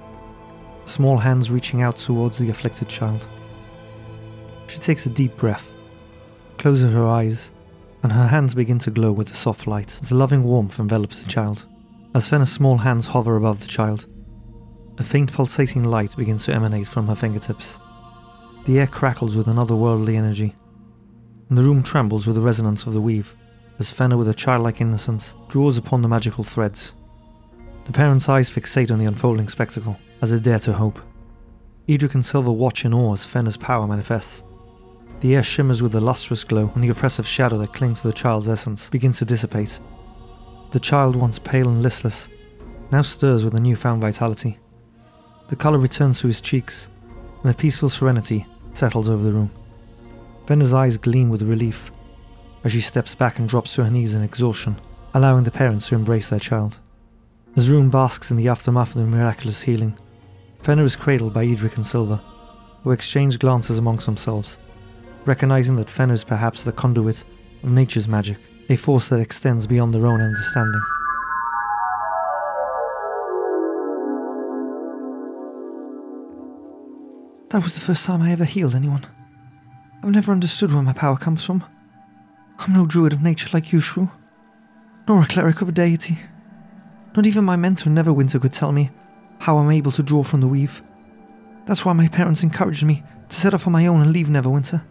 small 0.84 1.16
hands 1.16 1.48
reaching 1.48 1.80
out 1.80 1.96
towards 1.96 2.38
the 2.38 2.50
afflicted 2.50 2.88
child. 2.88 3.28
She 4.66 4.78
takes 4.78 5.06
a 5.06 5.10
deep 5.10 5.36
breath, 5.36 5.70
closes 6.58 6.92
her 6.92 7.06
eyes, 7.06 7.52
and 8.02 8.10
her 8.10 8.26
hands 8.26 8.56
begin 8.56 8.80
to 8.80 8.90
glow 8.90 9.12
with 9.12 9.30
a 9.30 9.34
soft 9.34 9.68
light 9.68 9.96
as 10.02 10.10
loving 10.10 10.42
warmth 10.42 10.80
envelops 10.80 11.20
the 11.20 11.30
child. 11.30 11.66
As 12.16 12.28
Fenna's 12.28 12.52
small 12.52 12.78
hands 12.78 13.06
hover 13.06 13.36
above 13.36 13.60
the 13.60 13.68
child, 13.68 14.06
a 14.98 15.04
faint 15.04 15.32
pulsating 15.32 15.84
light 15.84 16.16
begins 16.16 16.44
to 16.46 16.52
emanate 16.52 16.88
from 16.88 17.06
her 17.06 17.14
fingertips. 17.14 17.78
The 18.64 18.80
air 18.80 18.88
crackles 18.88 19.36
with 19.36 19.46
an 19.46 19.56
otherworldly 19.56 20.16
energy, 20.16 20.56
and 21.48 21.56
the 21.56 21.62
room 21.62 21.84
trembles 21.84 22.26
with 22.26 22.34
the 22.34 22.42
resonance 22.42 22.86
of 22.86 22.92
the 22.92 23.00
weave 23.00 23.36
as 23.78 23.92
Fenna, 23.92 24.16
with 24.16 24.28
a 24.28 24.34
childlike 24.34 24.80
innocence, 24.80 25.34
draws 25.48 25.78
upon 25.78 26.02
the 26.02 26.08
magical 26.08 26.42
threads. 26.42 26.94
The 27.86 27.92
parents' 27.92 28.28
eyes 28.28 28.50
fixate 28.50 28.90
on 28.90 28.98
the 28.98 29.04
unfolding 29.04 29.48
spectacle 29.48 29.96
as 30.20 30.32
they 30.32 30.40
dare 30.40 30.58
to 30.60 30.72
hope. 30.72 30.98
Edric 31.88 32.14
and 32.14 32.26
Silver 32.26 32.50
watch 32.50 32.84
in 32.84 32.92
awe 32.92 33.12
as 33.12 33.24
Fenna's 33.24 33.56
power 33.56 33.86
manifests. 33.86 34.42
The 35.20 35.36
air 35.36 35.44
shimmers 35.44 35.82
with 35.82 35.94
a 35.94 36.00
lustrous 36.00 36.42
glow, 36.42 36.72
and 36.74 36.82
the 36.82 36.88
oppressive 36.88 37.26
shadow 37.26 37.56
that 37.58 37.72
clings 37.72 38.00
to 38.00 38.08
the 38.08 38.12
child's 38.12 38.48
essence 38.48 38.90
begins 38.90 39.18
to 39.18 39.24
dissipate. 39.24 39.80
The 40.72 40.80
child, 40.80 41.14
once 41.14 41.38
pale 41.38 41.68
and 41.68 41.80
listless, 41.80 42.28
now 42.90 43.02
stirs 43.02 43.44
with 43.44 43.54
a 43.54 43.60
newfound 43.60 44.02
vitality. 44.02 44.58
The 45.48 45.56
colour 45.56 45.78
returns 45.78 46.20
to 46.20 46.26
his 46.26 46.40
cheeks, 46.40 46.88
and 47.42 47.52
a 47.52 47.56
peaceful 47.56 47.88
serenity 47.88 48.46
settles 48.72 49.08
over 49.08 49.22
the 49.22 49.32
room. 49.32 49.52
Fenna's 50.46 50.74
eyes 50.74 50.96
gleam 50.96 51.28
with 51.28 51.42
relief 51.42 51.92
as 52.64 52.72
she 52.72 52.80
steps 52.80 53.14
back 53.14 53.38
and 53.38 53.48
drops 53.48 53.74
to 53.76 53.84
her 53.84 53.90
knees 53.90 54.14
in 54.14 54.22
exhaustion, 54.22 54.76
allowing 55.14 55.44
the 55.44 55.52
parents 55.52 55.88
to 55.88 55.94
embrace 55.94 56.28
their 56.28 56.40
child. 56.40 56.80
As 57.56 57.70
room 57.70 57.88
basks 57.88 58.30
in 58.30 58.36
the 58.36 58.48
aftermath 58.48 58.94
of 58.94 59.00
the 59.00 59.06
miraculous 59.06 59.62
healing, 59.62 59.96
Fenna 60.58 60.84
is 60.84 60.94
cradled 60.94 61.32
by 61.32 61.46
Edric 61.46 61.76
and 61.76 61.86
Silva, 61.86 62.22
who 62.82 62.90
exchange 62.90 63.38
glances 63.38 63.78
amongst 63.78 64.04
themselves, 64.04 64.58
recognizing 65.24 65.76
that 65.76 65.88
Fenna 65.88 66.12
is 66.12 66.22
perhaps 66.22 66.62
the 66.62 66.72
conduit 66.72 67.24
of 67.62 67.70
nature's 67.70 68.08
magic, 68.08 68.36
a 68.68 68.76
force 68.76 69.08
that 69.08 69.20
extends 69.20 69.66
beyond 69.66 69.94
their 69.94 70.06
own 70.06 70.20
understanding. 70.20 70.82
That 77.48 77.62
was 77.62 77.74
the 77.74 77.80
first 77.80 78.04
time 78.04 78.20
I 78.20 78.32
ever 78.32 78.44
healed 78.44 78.74
anyone. 78.74 79.06
I've 80.02 80.10
never 80.10 80.30
understood 80.30 80.74
where 80.74 80.82
my 80.82 80.92
power 80.92 81.16
comes 81.16 81.42
from. 81.42 81.64
I'm 82.58 82.74
no 82.74 82.84
druid 82.84 83.14
of 83.14 83.22
nature 83.22 83.48
like 83.54 83.72
you, 83.72 83.80
Shrew, 83.80 84.10
nor 85.08 85.22
a 85.22 85.26
cleric 85.26 85.62
of 85.62 85.70
a 85.70 85.72
deity. 85.72 86.18
Not 87.16 87.24
even 87.26 87.44
my 87.44 87.56
mentor 87.56 87.88
Neverwinter 87.88 88.40
could 88.40 88.52
tell 88.52 88.72
me 88.72 88.90
how 89.38 89.56
I'm 89.56 89.70
able 89.70 89.92
to 89.92 90.02
draw 90.02 90.22
from 90.22 90.42
the 90.42 90.48
weave. 90.48 90.82
That's 91.64 91.84
why 91.84 91.94
my 91.94 92.08
parents 92.08 92.42
encouraged 92.42 92.84
me 92.84 93.02
to 93.30 93.36
set 93.36 93.54
off 93.54 93.66
on 93.66 93.72
my 93.72 93.86
own 93.86 94.02
and 94.02 94.12
leave 94.12 94.26
Neverwinter. 94.26 94.84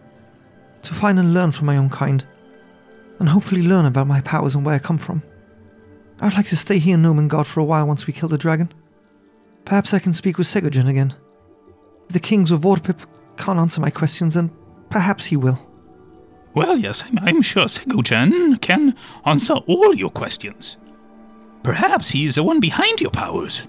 To 0.82 0.94
find 0.94 1.18
and 1.20 1.32
learn 1.32 1.52
from 1.52 1.66
my 1.66 1.76
own 1.76 1.88
kind, 1.88 2.26
and 3.18 3.28
hopefully 3.28 3.62
learn 3.62 3.86
about 3.86 4.06
my 4.06 4.20
powers 4.20 4.54
and 4.54 4.64
where 4.64 4.74
I 4.74 4.80
come 4.80 4.98
from. 4.98 5.22
I'd 6.20 6.34
like 6.34 6.46
to 6.46 6.56
stay 6.56 6.78
here 6.78 6.94
in 6.94 7.02
Gnomengarde 7.02 7.46
for 7.46 7.60
a 7.60 7.64
while 7.64 7.86
once 7.86 8.06
we 8.06 8.12
kill 8.12 8.28
the 8.28 8.38
dragon. 8.38 8.72
Perhaps 9.64 9.94
I 9.94 9.98
can 9.98 10.12
speak 10.12 10.38
with 10.38 10.46
Segojan 10.46 10.88
again. 10.88 11.14
If 12.08 12.12
the 12.12 12.20
kings 12.20 12.50
of 12.50 12.60
Vorpip 12.62 13.04
can't 13.36 13.58
answer 13.58 13.80
my 13.80 13.90
questions, 13.90 14.34
then 14.34 14.50
perhaps 14.90 15.26
he 15.26 15.36
will. 15.36 15.58
Well, 16.54 16.78
yes, 16.78 17.04
I'm, 17.04 17.18
I'm 17.20 17.42
sure 17.42 17.66
Segojan 17.66 18.60
can 18.60 18.96
answer 19.24 19.54
all 19.54 19.94
your 19.94 20.10
questions. 20.10 20.78
Perhaps 21.66 22.10
he 22.10 22.26
is 22.26 22.36
the 22.36 22.44
one 22.44 22.60
behind 22.60 23.00
your 23.00 23.10
powers. 23.10 23.66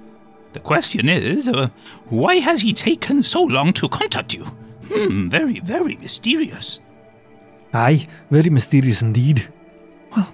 The 0.54 0.60
question 0.60 1.10
is, 1.10 1.50
uh, 1.50 1.70
why 2.10 2.36
has 2.36 2.62
he 2.62 2.72
taken 2.72 3.24
so 3.24 3.42
long 3.42 3.74
to 3.74 3.90
contact 3.90 4.36
you? 4.36 4.44
Hmm, 4.94 5.30
very, 5.30 5.62
very 5.62 5.96
mysterious. 5.96 6.80
Aye, 7.74 8.08
very 8.30 8.52
mysterious 8.52 9.02
indeed. 9.02 9.52
Well, 10.16 10.32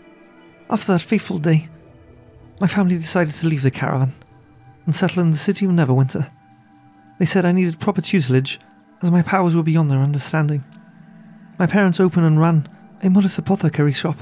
after 0.69 0.91
that 0.91 1.03
fateful 1.03 1.39
day, 1.39 1.69
my 2.59 2.67
family 2.67 2.95
decided 2.95 3.33
to 3.33 3.47
leave 3.47 3.63
the 3.63 3.71
caravan 3.71 4.11
and 4.85 4.93
settle 4.93 5.23
in 5.23 5.31
the 5.31 5.37
city 5.37 5.65
of 5.65 5.71
Neverwinter. 5.71 6.29
They 7.17 7.25
said 7.25 7.45
I 7.45 7.53
needed 7.53 7.79
proper 7.79 8.01
tutelage, 8.01 8.59
as 9.01 9.09
my 9.09 9.21
powers 9.21 9.55
were 9.55 9.63
beyond 9.63 9.89
their 9.89 9.99
understanding. 9.99 10.65
My 11.57 11.67
parents 11.67 12.01
opened 12.01 12.25
and 12.25 12.41
ran 12.41 12.67
a 13.01 13.09
modest 13.09 13.39
apothecary 13.39 13.93
shop, 13.93 14.17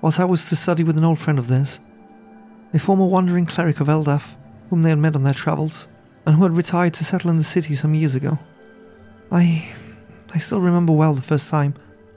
whilst 0.00 0.18
I 0.18 0.24
was 0.24 0.48
to 0.48 0.56
study 0.56 0.82
with 0.82 0.96
an 0.96 1.04
old 1.04 1.18
friend 1.18 1.38
of 1.38 1.48
theirs, 1.48 1.78
a 2.76 2.78
former 2.78 3.06
wandering 3.06 3.46
cleric 3.46 3.80
of 3.80 3.88
Eldaf, 3.88 4.36
whom 4.68 4.82
they 4.82 4.90
had 4.90 4.98
met 4.98 5.16
on 5.16 5.22
their 5.22 5.32
travels, 5.32 5.88
and 6.26 6.36
who 6.36 6.42
had 6.42 6.54
retired 6.54 6.92
to 6.92 7.04
settle 7.04 7.30
in 7.30 7.38
the 7.38 7.44
city 7.44 7.74
some 7.74 7.94
years 7.94 8.14
ago. 8.14 8.38
I. 9.32 9.72
I 10.34 10.38
still 10.38 10.60
remember 10.60 10.92
well 10.92 11.14
the 11.14 11.22
first 11.22 11.48
time 11.48 11.74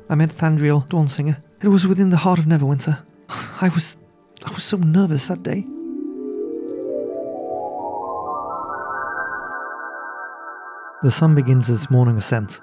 I 0.10 0.16
met 0.16 0.30
Thandriel 0.30 0.86
Dawnsinger. 0.90 1.42
It 1.62 1.70
was 1.70 1.88
within 1.88 2.10
the 2.10 2.18
heart 2.18 2.40
of 2.40 2.46
Neverwinter. 2.46 3.00
I 3.30 3.70
was. 3.70 3.98
I 4.46 4.52
was 4.54 4.66
so 4.66 4.78
nervous 4.78 5.28
that 5.28 5.44
day. 5.44 5.66
The 11.04 11.12
sun 11.12 11.36
begins 11.36 11.70
its 11.70 11.90
morning 11.90 12.18
ascent, 12.18 12.60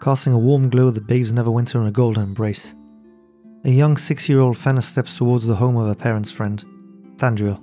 casting 0.00 0.32
a 0.32 0.38
warm 0.38 0.70
glow 0.70 0.90
that 0.90 1.06
bathes 1.06 1.32
Neverwinter 1.32 1.76
in 1.76 1.86
a 1.86 1.92
golden 1.92 2.24
embrace. 2.24 2.74
A 3.64 3.70
young 3.70 3.96
six 3.96 4.28
year 4.28 4.40
old 4.40 4.58
Fenna 4.58 4.82
steps 4.82 5.16
towards 5.16 5.46
the 5.46 5.54
home 5.54 5.76
of 5.76 5.86
her 5.86 5.94
parents' 5.94 6.32
friend, 6.32 6.64
Thandriel. 7.18 7.60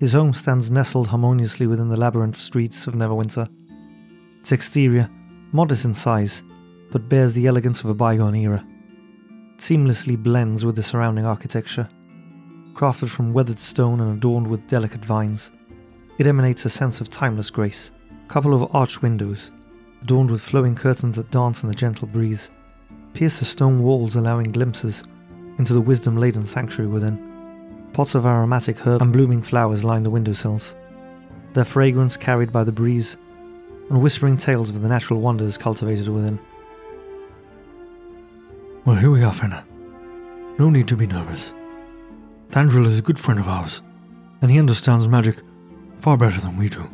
His 0.00 0.14
home 0.14 0.32
stands 0.32 0.70
nestled 0.70 1.08
harmoniously 1.08 1.66
within 1.66 1.90
the 1.90 1.98
labyrinth 1.98 2.40
streets 2.40 2.86
of 2.86 2.94
Neverwinter. 2.94 3.46
Its 4.40 4.52
exterior, 4.52 5.10
modest 5.52 5.84
in 5.84 5.92
size, 5.92 6.42
but 6.90 7.10
bears 7.10 7.34
the 7.34 7.46
elegance 7.46 7.80
of 7.80 7.90
a 7.90 7.94
bygone 7.94 8.34
era. 8.34 8.66
It 9.54 9.60
seamlessly 9.60 10.16
blends 10.16 10.64
with 10.64 10.76
the 10.76 10.82
surrounding 10.82 11.26
architecture. 11.26 11.90
Crafted 12.72 13.10
from 13.10 13.34
weathered 13.34 13.60
stone 13.60 14.00
and 14.00 14.16
adorned 14.16 14.46
with 14.46 14.66
delicate 14.66 15.04
vines, 15.04 15.52
it 16.18 16.26
emanates 16.26 16.64
a 16.64 16.70
sense 16.70 17.02
of 17.02 17.10
timeless 17.10 17.50
grace. 17.50 17.90
A 18.24 18.28
couple 18.28 18.54
of 18.54 18.74
arched 18.74 19.02
windows, 19.02 19.50
adorned 20.00 20.30
with 20.30 20.40
flowing 20.40 20.74
curtains 20.74 21.16
that 21.16 21.30
dance 21.30 21.62
in 21.62 21.68
the 21.68 21.74
gentle 21.74 22.08
breeze, 22.08 22.50
pierce 23.12 23.40
the 23.40 23.44
stone 23.44 23.82
walls, 23.82 24.16
allowing 24.16 24.52
glimpses 24.52 25.02
into 25.58 25.74
the 25.74 25.80
wisdom 25.82 26.16
laden 26.16 26.46
sanctuary 26.46 26.90
within. 26.90 27.33
Pots 27.94 28.16
of 28.16 28.26
aromatic 28.26 28.84
herb 28.84 29.02
and 29.02 29.12
blooming 29.12 29.40
flowers 29.40 29.84
line 29.84 30.02
the 30.02 30.10
windowsills, 30.10 30.74
their 31.52 31.64
fragrance 31.64 32.16
carried 32.16 32.52
by 32.52 32.64
the 32.64 32.72
breeze, 32.72 33.16
and 33.88 34.02
whispering 34.02 34.36
tales 34.36 34.68
of 34.68 34.82
the 34.82 34.88
natural 34.88 35.20
wonders 35.20 35.56
cultivated 35.56 36.08
within. 36.08 36.40
Well, 38.84 38.96
here 38.96 39.12
we 39.12 39.22
are, 39.22 39.32
Fenna. 39.32 39.64
No 40.58 40.70
need 40.70 40.88
to 40.88 40.96
be 40.96 41.06
nervous. 41.06 41.54
Thandriel 42.48 42.86
is 42.86 42.98
a 42.98 43.02
good 43.02 43.20
friend 43.20 43.38
of 43.38 43.46
ours, 43.46 43.80
and 44.42 44.50
he 44.50 44.58
understands 44.58 45.06
magic 45.06 45.36
far 45.96 46.18
better 46.18 46.40
than 46.40 46.56
we 46.56 46.68
do. 46.68 46.90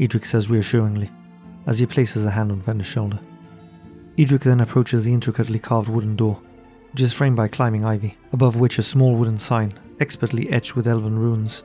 Edric 0.00 0.24
says 0.24 0.48
reassuringly, 0.48 1.10
as 1.66 1.80
he 1.80 1.86
places 1.86 2.24
a 2.24 2.30
hand 2.30 2.50
on 2.50 2.62
Fenna's 2.62 2.86
shoulder. 2.86 3.18
Edric 4.16 4.40
then 4.40 4.60
approaches 4.60 5.04
the 5.04 5.12
intricately 5.12 5.58
carved 5.58 5.90
wooden 5.90 6.16
door, 6.16 6.40
which 6.92 7.02
is 7.02 7.12
framed 7.12 7.36
by 7.36 7.46
climbing 7.46 7.84
ivy, 7.84 8.16
above 8.32 8.56
which 8.56 8.78
a 8.78 8.82
small 8.82 9.14
wooden 9.14 9.36
sign, 9.36 9.78
expertly 10.00 10.48
etched 10.50 10.76
with 10.76 10.86
elven 10.86 11.18
runes, 11.18 11.64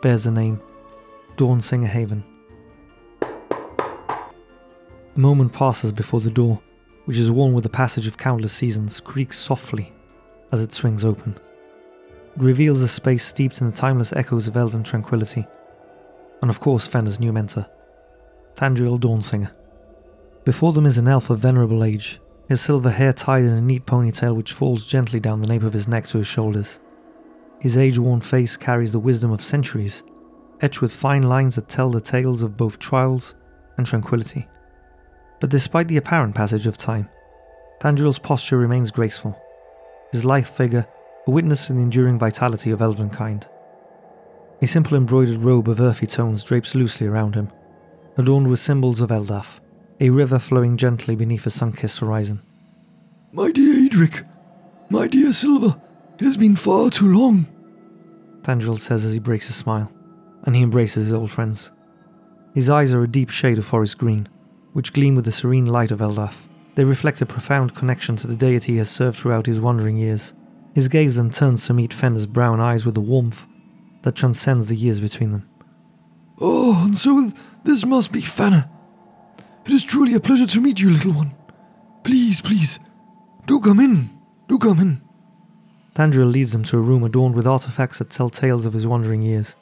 bears 0.00 0.24
the 0.24 0.30
name 0.30 0.60
Dawnsinger 1.36 1.86
Haven. 1.86 2.24
A 5.16 5.20
moment 5.20 5.52
passes 5.52 5.92
before 5.92 6.20
the 6.20 6.30
door, 6.30 6.60
which 7.04 7.18
is 7.18 7.30
worn 7.30 7.54
with 7.54 7.64
the 7.64 7.70
passage 7.70 8.06
of 8.06 8.18
countless 8.18 8.52
seasons, 8.52 9.00
creaks 9.00 9.38
softly 9.38 9.92
as 10.52 10.60
it 10.60 10.72
swings 10.72 11.04
open. 11.04 11.36
It 12.36 12.42
reveals 12.42 12.82
a 12.82 12.88
space 12.88 13.24
steeped 13.24 13.60
in 13.60 13.70
the 13.70 13.76
timeless 13.76 14.12
echoes 14.12 14.48
of 14.48 14.56
elven 14.56 14.82
tranquility, 14.82 15.46
and 16.42 16.50
of 16.50 16.60
course 16.60 16.86
Fenna's 16.86 17.20
new 17.20 17.32
mentor, 17.32 17.66
Thandriel 18.56 18.98
Dawnsinger. 18.98 19.52
Before 20.44 20.72
them 20.72 20.86
is 20.86 20.98
an 20.98 21.08
elf 21.08 21.30
of 21.30 21.38
venerable 21.38 21.84
age, 21.84 22.20
his 22.48 22.60
silver 22.60 22.90
hair 22.90 23.12
tied 23.12 23.44
in 23.44 23.52
a 23.52 23.60
neat 23.60 23.86
ponytail 23.86 24.36
which 24.36 24.52
falls 24.52 24.86
gently 24.86 25.20
down 25.20 25.40
the 25.40 25.46
nape 25.46 25.62
of 25.62 25.72
his 25.72 25.88
neck 25.88 26.06
to 26.08 26.18
his 26.18 26.26
shoulders. 26.26 26.80
His 27.60 27.76
age 27.76 27.98
worn 27.98 28.20
face 28.20 28.56
carries 28.56 28.92
the 28.92 28.98
wisdom 28.98 29.30
of 29.30 29.42
centuries, 29.42 30.02
etched 30.60 30.82
with 30.82 30.92
fine 30.92 31.22
lines 31.22 31.56
that 31.56 31.68
tell 31.68 31.90
the 31.90 32.00
tales 32.00 32.42
of 32.42 32.56
both 32.56 32.78
trials 32.78 33.34
and 33.76 33.86
tranquility. 33.86 34.48
But 35.40 35.50
despite 35.50 35.88
the 35.88 35.96
apparent 35.96 36.34
passage 36.34 36.66
of 36.66 36.76
time, 36.76 37.08
Thandriel's 37.80 38.18
posture 38.18 38.58
remains 38.58 38.90
graceful, 38.90 39.40
his 40.12 40.24
lithe 40.24 40.46
figure 40.46 40.86
a 41.26 41.30
witness 41.30 41.66
to 41.66 41.72
the 41.72 41.80
enduring 41.80 42.18
vitality 42.18 42.70
of 42.70 42.82
elven 42.82 43.10
kind. 43.10 43.46
A 44.62 44.66
simple 44.66 44.96
embroidered 44.96 45.40
robe 45.40 45.68
of 45.68 45.80
earthy 45.80 46.06
tones 46.06 46.44
drapes 46.44 46.74
loosely 46.74 47.06
around 47.06 47.34
him, 47.34 47.50
adorned 48.16 48.48
with 48.48 48.60
symbols 48.60 49.00
of 49.00 49.10
Eldaf, 49.10 49.60
a 50.00 50.10
river 50.10 50.38
flowing 50.38 50.76
gently 50.76 51.16
beneath 51.16 51.46
a 51.46 51.50
sun-kissed 51.50 52.00
horizon. 52.00 52.42
My 53.32 53.50
dear 53.50 53.86
Edric, 53.86 54.24
my 54.90 55.06
dear 55.08 55.32
Silva, 55.32 55.80
it 56.18 56.24
has 56.24 56.36
been 56.36 56.56
far 56.56 56.90
too 56.90 57.12
long. 57.12 57.46
Thandriel 58.42 58.78
says 58.78 59.04
as 59.04 59.12
he 59.12 59.18
breaks 59.18 59.48
a 59.48 59.52
smile, 59.52 59.90
and 60.44 60.54
he 60.54 60.62
embraces 60.62 61.04
his 61.04 61.12
old 61.12 61.30
friends. 61.30 61.72
His 62.54 62.70
eyes 62.70 62.92
are 62.92 63.02
a 63.02 63.08
deep 63.08 63.30
shade 63.30 63.58
of 63.58 63.64
forest 63.64 63.98
green, 63.98 64.28
which 64.72 64.92
gleam 64.92 65.16
with 65.16 65.24
the 65.24 65.32
serene 65.32 65.66
light 65.66 65.90
of 65.90 66.00
Eldaf. 66.00 66.46
They 66.74 66.84
reflect 66.84 67.20
a 67.20 67.26
profound 67.26 67.74
connection 67.74 68.16
to 68.16 68.26
the 68.26 68.36
deity 68.36 68.72
he 68.72 68.78
has 68.78 68.90
served 68.90 69.18
throughout 69.18 69.46
his 69.46 69.60
wandering 69.60 69.96
years. 69.96 70.32
His 70.74 70.88
gaze 70.88 71.16
then 71.16 71.30
turns 71.30 71.66
to 71.66 71.74
meet 71.74 71.92
Fenna's 71.92 72.26
brown 72.26 72.60
eyes 72.60 72.84
with 72.84 72.96
a 72.96 73.00
warmth 73.00 73.44
that 74.02 74.16
transcends 74.16 74.68
the 74.68 74.76
years 74.76 75.00
between 75.00 75.32
them. 75.32 75.48
Oh, 76.40 76.82
and 76.84 76.96
so 76.96 77.32
this 77.64 77.86
must 77.86 78.12
be 78.12 78.20
Fenna. 78.20 78.70
It 79.64 79.72
is 79.72 79.84
truly 79.84 80.14
a 80.14 80.20
pleasure 80.20 80.46
to 80.46 80.60
meet 80.60 80.80
you, 80.80 80.90
little 80.90 81.12
one. 81.12 81.34
Please, 82.02 82.40
please, 82.40 82.80
do 83.46 83.60
come 83.60 83.80
in. 83.80 84.10
Do 84.48 84.58
come 84.58 84.80
in. 84.80 85.03
Thandriel 85.94 86.30
leads 86.30 86.52
them 86.52 86.64
to 86.64 86.78
a 86.78 86.80
room 86.80 87.04
adorned 87.04 87.36
with 87.36 87.46
artifacts 87.46 87.98
that 87.98 88.10
tell 88.10 88.28
tales 88.28 88.66
of 88.66 88.72
his 88.72 88.86
wandering 88.86 89.22
years. 89.22 89.54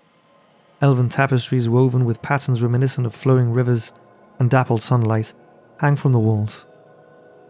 Elven 0.81 1.09
tapestries 1.09 1.69
woven 1.69 2.05
with 2.05 2.23
patterns 2.23 2.63
reminiscent 2.63 3.07
of 3.07 3.15
flowing 3.15 3.53
rivers 3.53 3.93
and 4.39 4.51
dappled 4.51 4.83
sunlight 4.83 5.35
hang 5.79 5.97
from 5.97 6.13
the 6.13 6.19
walls. 6.19 6.67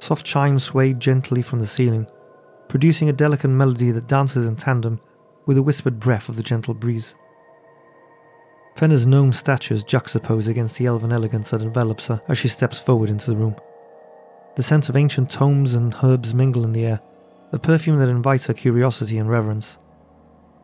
Soft 0.00 0.26
chimes 0.26 0.64
sway 0.64 0.92
gently 0.92 1.42
from 1.42 1.60
the 1.60 1.66
ceiling, 1.66 2.06
producing 2.68 3.08
a 3.08 3.12
delicate 3.12 3.48
melody 3.48 3.90
that 3.92 4.08
dances 4.08 4.44
in 4.44 4.56
tandem 4.56 5.00
with 5.46 5.56
the 5.56 5.62
whispered 5.62 6.00
breath 6.00 6.28
of 6.28 6.36
the 6.36 6.42
gentle 6.42 6.74
breeze. 6.74 7.14
Fenna's 8.76 9.06
gnome 9.06 9.32
statues 9.32 9.84
juxtapose 9.84 10.48
against 10.48 10.78
the 10.78 10.86
elven 10.86 11.12
elegance 11.12 11.50
that 11.50 11.62
envelops 11.62 12.08
her 12.08 12.20
as 12.26 12.38
she 12.38 12.48
steps 12.48 12.80
forward 12.80 13.10
into 13.10 13.30
the 13.30 13.36
room. 13.36 13.54
The 14.56 14.62
scent 14.62 14.88
of 14.88 14.96
ancient 14.96 15.30
tomes 15.30 15.74
and 15.74 15.94
herbs 16.02 16.34
mingle 16.34 16.64
in 16.64 16.72
the 16.72 16.86
air, 16.86 17.00
a 17.52 17.58
perfume 17.58 17.98
that 17.98 18.08
invites 18.08 18.46
her 18.46 18.54
curiosity 18.54 19.18
and 19.18 19.28
reverence. 19.28 19.76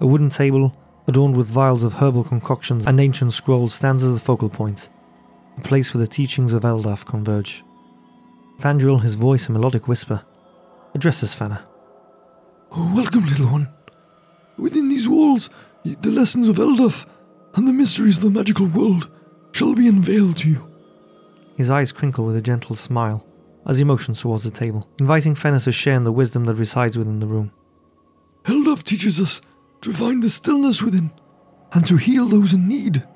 A 0.01 0.07
wooden 0.07 0.31
table, 0.31 0.75
adorned 1.07 1.37
with 1.37 1.47
vials 1.47 1.83
of 1.83 1.95
herbal 1.95 2.25
concoctions 2.25 2.87
and 2.87 2.99
ancient 2.99 3.35
scrolls, 3.35 3.75
stands 3.75 4.03
as 4.03 4.15
the 4.15 4.21
focal 4.21 4.49
point, 4.49 4.89
a 5.59 5.61
place 5.61 5.93
where 5.93 6.01
the 6.01 6.07
teachings 6.07 6.53
of 6.53 6.63
Eldaf 6.63 7.05
converge. 7.05 7.63
Thandriel, 8.61 9.03
his 9.03 9.15
voice 9.15 9.49
a 9.49 9.53
melodic 9.53 9.87
whisper, 9.87 10.25
addresses 10.95 11.35
Fenna. 11.35 11.65
Oh, 12.73 12.93
welcome, 12.97 13.27
little 13.27 13.47
one. 13.47 13.69
Within 14.57 14.89
these 14.89 15.09
walls, 15.09 15.51
the 15.85 16.11
lessons 16.11 16.49
of 16.49 16.57
Eldaf 16.57 17.07
and 17.55 17.69
the 17.69 17.73
mysteries 17.73 18.17
of 18.17 18.25
the 18.25 18.31
magical 18.31 18.67
world 18.67 19.09
shall 19.53 19.75
be 19.75 19.89
unveiled 19.89 20.39
to 20.39 20.49
you. 20.49 20.69
His 21.57 21.71
eyes 21.71 21.93
crinkle 21.93 22.25
with 22.25 22.37
a 22.37 22.43
gentle 22.43 22.77
smile 22.77 23.25
as 23.69 23.79
he 23.79 23.85
motions 23.85 24.21
towards 24.21 24.45
the 24.45 24.51
table, 24.51 24.89
inviting 24.99 25.35
Fenna 25.35 25.61
to 25.61 25.71
share 25.71 25.95
in 25.95 26.05
the 26.05 26.13
wisdom 26.13 26.47
that 26.47 26.55
resides 26.55 26.97
within 26.97 27.21
the 27.21 27.27
room. 27.27 27.53
Eldaf 28.45 28.83
teaches 28.83 29.21
us 29.21 29.43
to 29.83 29.93
find 29.93 30.23
the 30.23 30.31
stillness 30.31 30.83
within 30.83 31.13
and 31.73 31.87
to 31.87 31.99
heal 31.99 32.27
those 32.27 32.55
in 32.55 32.67
need, 32.67 33.07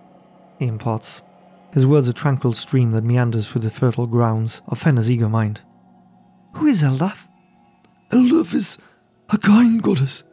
he 0.58 0.66
imparts, 0.66 1.22
his 1.72 1.86
words 1.86 2.06
a 2.06 2.12
tranquil 2.12 2.52
stream 2.52 2.92
that 2.92 3.02
meanders 3.02 3.48
through 3.48 3.62
the 3.62 3.70
fertile 3.70 4.06
grounds 4.06 4.60
of 4.68 4.78
Fenna's 4.78 5.10
eager 5.10 5.28
mind. 5.28 5.62
Who 6.56 6.66
is 6.66 6.82
Eldaf? 6.82 7.26
Eldaf 8.10 8.54
is 8.54 8.76
a 9.30 9.38
kind 9.38 9.82
goddess. 9.82 10.24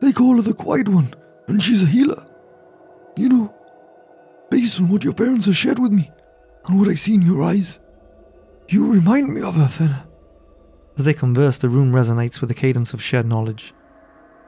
They 0.00 0.12
call 0.12 0.36
her 0.36 0.42
the 0.42 0.54
Quiet 0.54 0.88
One, 0.88 1.12
and 1.48 1.62
she's 1.62 1.82
a 1.82 1.86
healer. 1.86 2.24
You 3.16 3.28
know, 3.28 3.54
based 4.50 4.80
on 4.80 4.88
what 4.88 5.04
your 5.04 5.12
parents 5.12 5.44
have 5.46 5.56
shared 5.56 5.78
with 5.78 5.92
me 5.92 6.10
and 6.66 6.78
what 6.78 6.88
I 6.88 6.94
see 6.94 7.14
in 7.14 7.22
your 7.22 7.42
eyes, 7.42 7.78
you 8.68 8.92
remind 8.92 9.32
me 9.32 9.42
of 9.42 9.54
her, 9.54 9.68
Fenna. 9.68 10.06
As 10.96 11.04
they 11.04 11.14
converse, 11.14 11.58
the 11.58 11.68
room 11.68 11.92
resonates 11.92 12.40
with 12.40 12.48
the 12.48 12.54
cadence 12.54 12.92
of 12.92 13.02
shared 13.02 13.26
knowledge. 13.26 13.72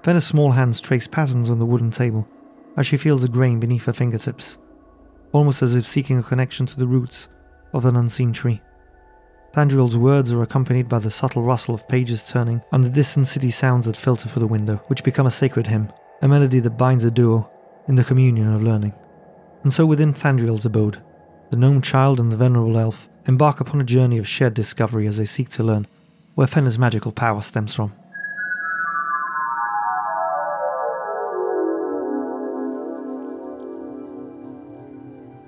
Fenna's 0.02 0.26
small 0.26 0.52
hands 0.52 0.80
trace 0.80 1.06
patterns 1.06 1.50
on 1.50 1.58
the 1.58 1.66
wooden 1.66 1.90
table 1.90 2.28
as 2.76 2.86
she 2.86 2.96
feels 2.96 3.22
the 3.22 3.28
grain 3.28 3.60
beneath 3.60 3.84
her 3.84 3.92
fingertips, 3.92 4.58
almost 5.32 5.62
as 5.62 5.76
if 5.76 5.86
seeking 5.86 6.18
a 6.18 6.22
connection 6.22 6.66
to 6.66 6.78
the 6.78 6.86
roots 6.86 7.28
of 7.72 7.84
an 7.84 7.96
unseen 7.96 8.32
tree. 8.32 8.60
Thandriel's 9.52 9.96
words 9.96 10.32
are 10.32 10.42
accompanied 10.42 10.88
by 10.88 11.00
the 11.00 11.10
subtle 11.10 11.42
rustle 11.42 11.74
of 11.74 11.88
pages 11.88 12.28
turning 12.28 12.62
and 12.72 12.84
the 12.84 12.90
distant 12.90 13.26
city 13.26 13.50
sounds 13.50 13.86
that 13.86 13.96
filter 13.96 14.28
through 14.28 14.40
the 14.40 14.46
window, 14.46 14.76
which 14.86 15.04
become 15.04 15.26
a 15.26 15.30
sacred 15.30 15.66
hymn, 15.66 15.92
a 16.22 16.28
melody 16.28 16.60
that 16.60 16.78
binds 16.78 17.04
the 17.04 17.10
duo 17.10 17.50
in 17.88 17.96
the 17.96 18.04
communion 18.04 18.52
of 18.54 18.62
learning. 18.62 18.94
And 19.64 19.72
so 19.72 19.84
within 19.84 20.14
Thandriel's 20.14 20.64
abode, 20.64 21.02
the 21.50 21.56
gnome 21.56 21.82
child 21.82 22.20
and 22.20 22.30
the 22.30 22.36
venerable 22.36 22.78
elf 22.78 23.09
embark 23.26 23.60
upon 23.60 23.80
a 23.80 23.84
journey 23.84 24.18
of 24.18 24.28
shared 24.28 24.54
discovery 24.54 25.06
as 25.06 25.16
they 25.16 25.24
seek 25.24 25.48
to 25.50 25.62
learn 25.62 25.86
where 26.34 26.46
Fenna's 26.46 26.78
magical 26.78 27.12
power 27.12 27.40
stems 27.40 27.74
from. 27.74 27.92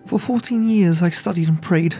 For 0.06 0.18
14 0.18 0.68
years 0.68 1.02
I 1.02 1.08
studied 1.08 1.48
and 1.48 1.62
prayed 1.62 1.96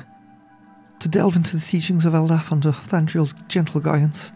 to 1.00 1.08
delve 1.08 1.34
into 1.34 1.56
the 1.56 1.62
teachings 1.62 2.04
of 2.04 2.12
Eldaf 2.12 2.52
under 2.52 2.70
Thandriel's 2.70 3.34
gentle 3.48 3.80
guidance. 3.80 4.30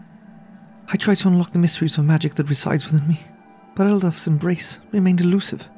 I 0.88 0.96
tried 0.96 1.18
to 1.18 1.28
unlock 1.28 1.50
the 1.50 1.58
mysteries 1.58 1.98
of 1.98 2.04
magic 2.04 2.36
that 2.36 2.48
resides 2.48 2.90
within 2.90 3.06
me, 3.06 3.20
but 3.74 3.86
Eldaf's 3.86 4.26
embrace 4.26 4.78
remained 4.92 5.20
elusive. 5.20 5.68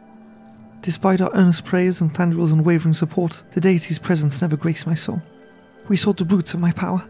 Despite 0.82 1.20
our 1.20 1.34
earnest 1.34 1.64
prayers 1.64 2.00
and 2.00 2.14
Thandriel's 2.14 2.52
unwavering 2.52 2.94
support, 2.94 3.42
the 3.50 3.60
deity's 3.60 3.98
presence 3.98 4.40
never 4.40 4.56
graced 4.56 4.86
my 4.86 4.94
soul. 4.94 5.20
We 5.88 5.96
sought 5.96 6.18
the 6.18 6.24
roots 6.24 6.52
of 6.52 6.60
my 6.60 6.72
power. 6.72 7.02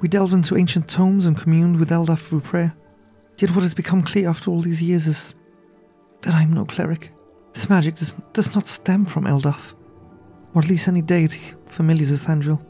We 0.00 0.08
delved 0.08 0.32
into 0.32 0.56
ancient 0.56 0.88
tomes 0.88 1.24
and 1.24 1.38
communed 1.38 1.78
with 1.78 1.90
Eldaf 1.90 2.18
through 2.18 2.40
prayer. 2.40 2.74
Yet 3.38 3.50
what 3.50 3.62
has 3.62 3.74
become 3.74 4.02
clear 4.02 4.28
after 4.28 4.50
all 4.50 4.60
these 4.60 4.82
years 4.82 5.06
is 5.06 5.34
that 6.22 6.34
I 6.34 6.42
am 6.42 6.52
no 6.52 6.64
cleric. 6.64 7.12
This 7.52 7.70
magic 7.70 7.94
does, 7.94 8.14
does 8.32 8.54
not 8.54 8.66
stem 8.66 9.06
from 9.06 9.24
Eldaf, 9.24 9.74
or 10.52 10.62
at 10.62 10.68
least 10.68 10.88
any 10.88 11.02
deity 11.02 11.40
familiar 11.66 12.06
to 12.06 12.12
Thandriel. 12.14 12.64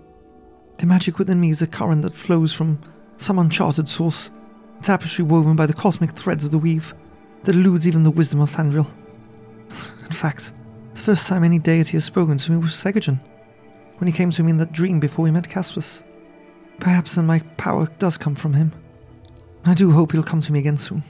The 0.79 0.87
magic 0.87 1.19
within 1.19 1.41
me 1.41 1.51
is 1.51 1.63
a 1.63 1.67
current 1.67 2.03
that 2.03 2.13
flows 2.13 2.53
from 2.53 2.79
some 3.17 3.39
uncharted 3.39 3.89
source, 3.89 4.31
a 4.79 4.83
tapestry 4.83 5.25
woven 5.25 5.57
by 5.57 5.67
the 5.67 5.73
cosmic 5.73 6.11
threads 6.11 6.45
of 6.45 6.51
the 6.51 6.59
weave 6.59 6.95
that 7.45 7.55
eludes 7.55 7.87
even 7.87 8.05
the 8.05 8.11
wisdom 8.11 8.41
of 8.41 8.51
Thandriel. 8.51 8.91
In 10.05 10.13
fact, 10.13 10.53
the 10.93 11.01
first 11.01 11.27
time 11.27 11.45
any 11.45 11.59
deity 11.59 11.93
has 11.93 12.05
spoken 12.05 12.37
to 12.37 12.53
me 12.53 12.59
was 12.59 12.73
Segojan, 12.73 13.21
when 13.99 14.07
he 14.07 14.13
came 14.13 14.31
to 14.31 14.43
me 14.43 14.51
in 14.51 14.59
that 14.59 14.73
dream 14.73 15.01
before 15.01 15.25
we 15.25 15.31
met 15.31 15.49
Caspus. 15.49 16.03
Perhaps 16.81 17.15
then 17.15 17.27
my 17.27 17.41
power 17.57 17.89
does 17.99 18.19
come 18.19 18.35
from 18.35 18.55
him. 18.55 18.73
I 19.65 19.75
do 19.75 19.93
hope 19.93 20.13
he'll 20.13 20.23
come 20.23 20.41
to 20.43 20.53
me 20.53 20.59
again 20.59 20.79
soon. 20.79 21.03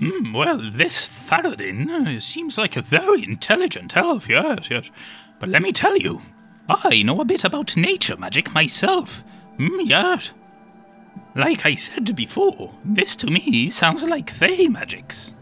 Mm, 0.00 0.34
well, 0.34 0.58
this 0.58 1.06
Faradin 1.06 1.88
uh, 1.88 2.20
seems 2.20 2.58
like 2.58 2.76
a 2.76 2.82
very 2.82 3.24
intelligent 3.24 3.96
elf, 3.96 4.28
yes, 4.28 4.68
yes. 4.70 4.90
But 5.38 5.48
let 5.48 5.62
me 5.62 5.72
tell 5.72 5.96
you, 5.96 6.20
I 6.68 7.02
know 7.02 7.20
a 7.20 7.24
bit 7.24 7.44
about 7.44 7.76
nature 7.76 8.16
magic 8.16 8.52
myself. 8.52 9.22
Mm, 9.58 9.88
yes. 9.88 10.32
Like 11.36 11.64
I 11.64 11.74
said 11.74 12.14
before, 12.16 12.74
this 12.84 13.16
to 13.16 13.28
me 13.28 13.68
sounds 13.68 14.04
like 14.04 14.30
Fey 14.30 14.68
magics. 14.68 15.34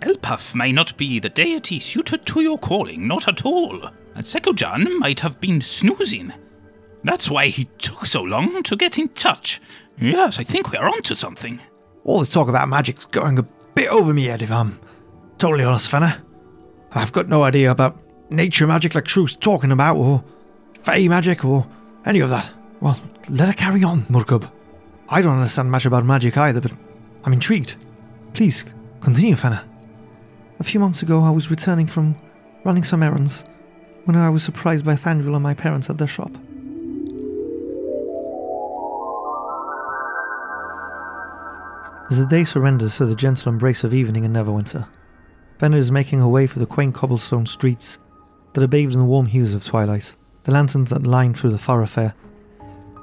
Elpaf 0.00 0.54
may 0.54 0.72
not 0.72 0.96
be 0.96 1.18
the 1.18 1.28
deity 1.28 1.80
suited 1.80 2.26
to 2.26 2.40
your 2.40 2.58
calling, 2.58 3.08
not 3.08 3.28
at 3.28 3.44
all. 3.44 3.90
And 4.16 4.98
might 4.98 5.20
have 5.20 5.40
been 5.40 5.60
snoozing. 5.60 6.32
That's 7.04 7.30
why 7.30 7.48
he 7.48 7.64
took 7.78 8.06
so 8.06 8.22
long 8.22 8.62
to 8.62 8.76
get 8.76 8.98
in 8.98 9.10
touch. 9.10 9.60
Yes, 10.00 10.38
I 10.38 10.42
think 10.42 10.72
we're 10.72 10.88
onto 10.88 11.14
something. 11.14 11.60
All 12.04 12.18
this 12.18 12.30
talk 12.30 12.48
about 12.48 12.68
magic's 12.68 13.04
going 13.04 13.38
a 13.38 13.42
bit 13.42 13.88
over 13.88 14.14
me 14.14 14.24
head, 14.24 14.42
if 14.42 14.50
I'm 14.50 14.80
totally 15.38 15.64
honest, 15.64 15.90
Fenna. 15.90 16.22
I've 16.92 17.12
got 17.12 17.28
no 17.28 17.42
idea 17.42 17.70
about 17.70 17.98
nature 18.30 18.66
magic 18.66 18.94
like 18.94 19.04
Truth's 19.04 19.36
talking 19.36 19.70
about, 19.70 19.96
or 19.96 20.24
fey 20.82 21.08
magic, 21.08 21.44
or 21.44 21.66
any 22.06 22.20
of 22.20 22.30
that. 22.30 22.50
Well, 22.80 22.98
let 23.28 23.48
her 23.48 23.54
carry 23.54 23.84
on, 23.84 24.00
Murkub. 24.02 24.50
I 25.08 25.20
don't 25.20 25.34
understand 25.34 25.70
much 25.70 25.84
about 25.84 26.04
magic 26.04 26.36
either, 26.38 26.60
but 26.60 26.72
I'm 27.24 27.32
intrigued. 27.34 27.76
Please, 28.32 28.64
continue, 29.00 29.36
Fenna. 29.36 29.64
A 30.58 30.64
few 30.64 30.80
months 30.80 31.02
ago, 31.02 31.22
I 31.22 31.30
was 31.30 31.50
returning 31.50 31.86
from 31.86 32.16
running 32.64 32.82
some 32.82 33.02
errands 33.02 33.44
when 34.06 34.14
I 34.14 34.30
was 34.30 34.44
surprised 34.44 34.84
by 34.84 34.94
Thandriel 34.94 35.34
and 35.34 35.42
my 35.42 35.52
parents 35.52 35.90
at 35.90 35.98
the 35.98 36.06
shop. 36.06 36.30
As 42.08 42.18
the 42.18 42.26
day 42.26 42.44
surrenders 42.44 42.96
to 42.98 43.06
the 43.06 43.16
gentle 43.16 43.52
embrace 43.52 43.82
of 43.82 43.92
evening 43.92 44.22
in 44.22 44.32
Neverwinter, 44.32 44.86
Fenna 45.58 45.76
is 45.76 45.90
making 45.90 46.20
her 46.20 46.28
way 46.28 46.46
through 46.46 46.60
the 46.60 46.66
quaint 46.66 46.94
cobblestone 46.94 47.46
streets 47.46 47.98
that 48.52 48.62
are 48.62 48.68
bathed 48.68 48.92
in 48.92 49.00
the 49.00 49.04
warm 49.04 49.26
hues 49.26 49.56
of 49.56 49.64
twilight. 49.64 50.14
The 50.44 50.52
lanterns 50.52 50.90
that 50.90 51.04
line 51.04 51.34
through 51.34 51.50
the 51.50 51.58
thoroughfare 51.58 52.14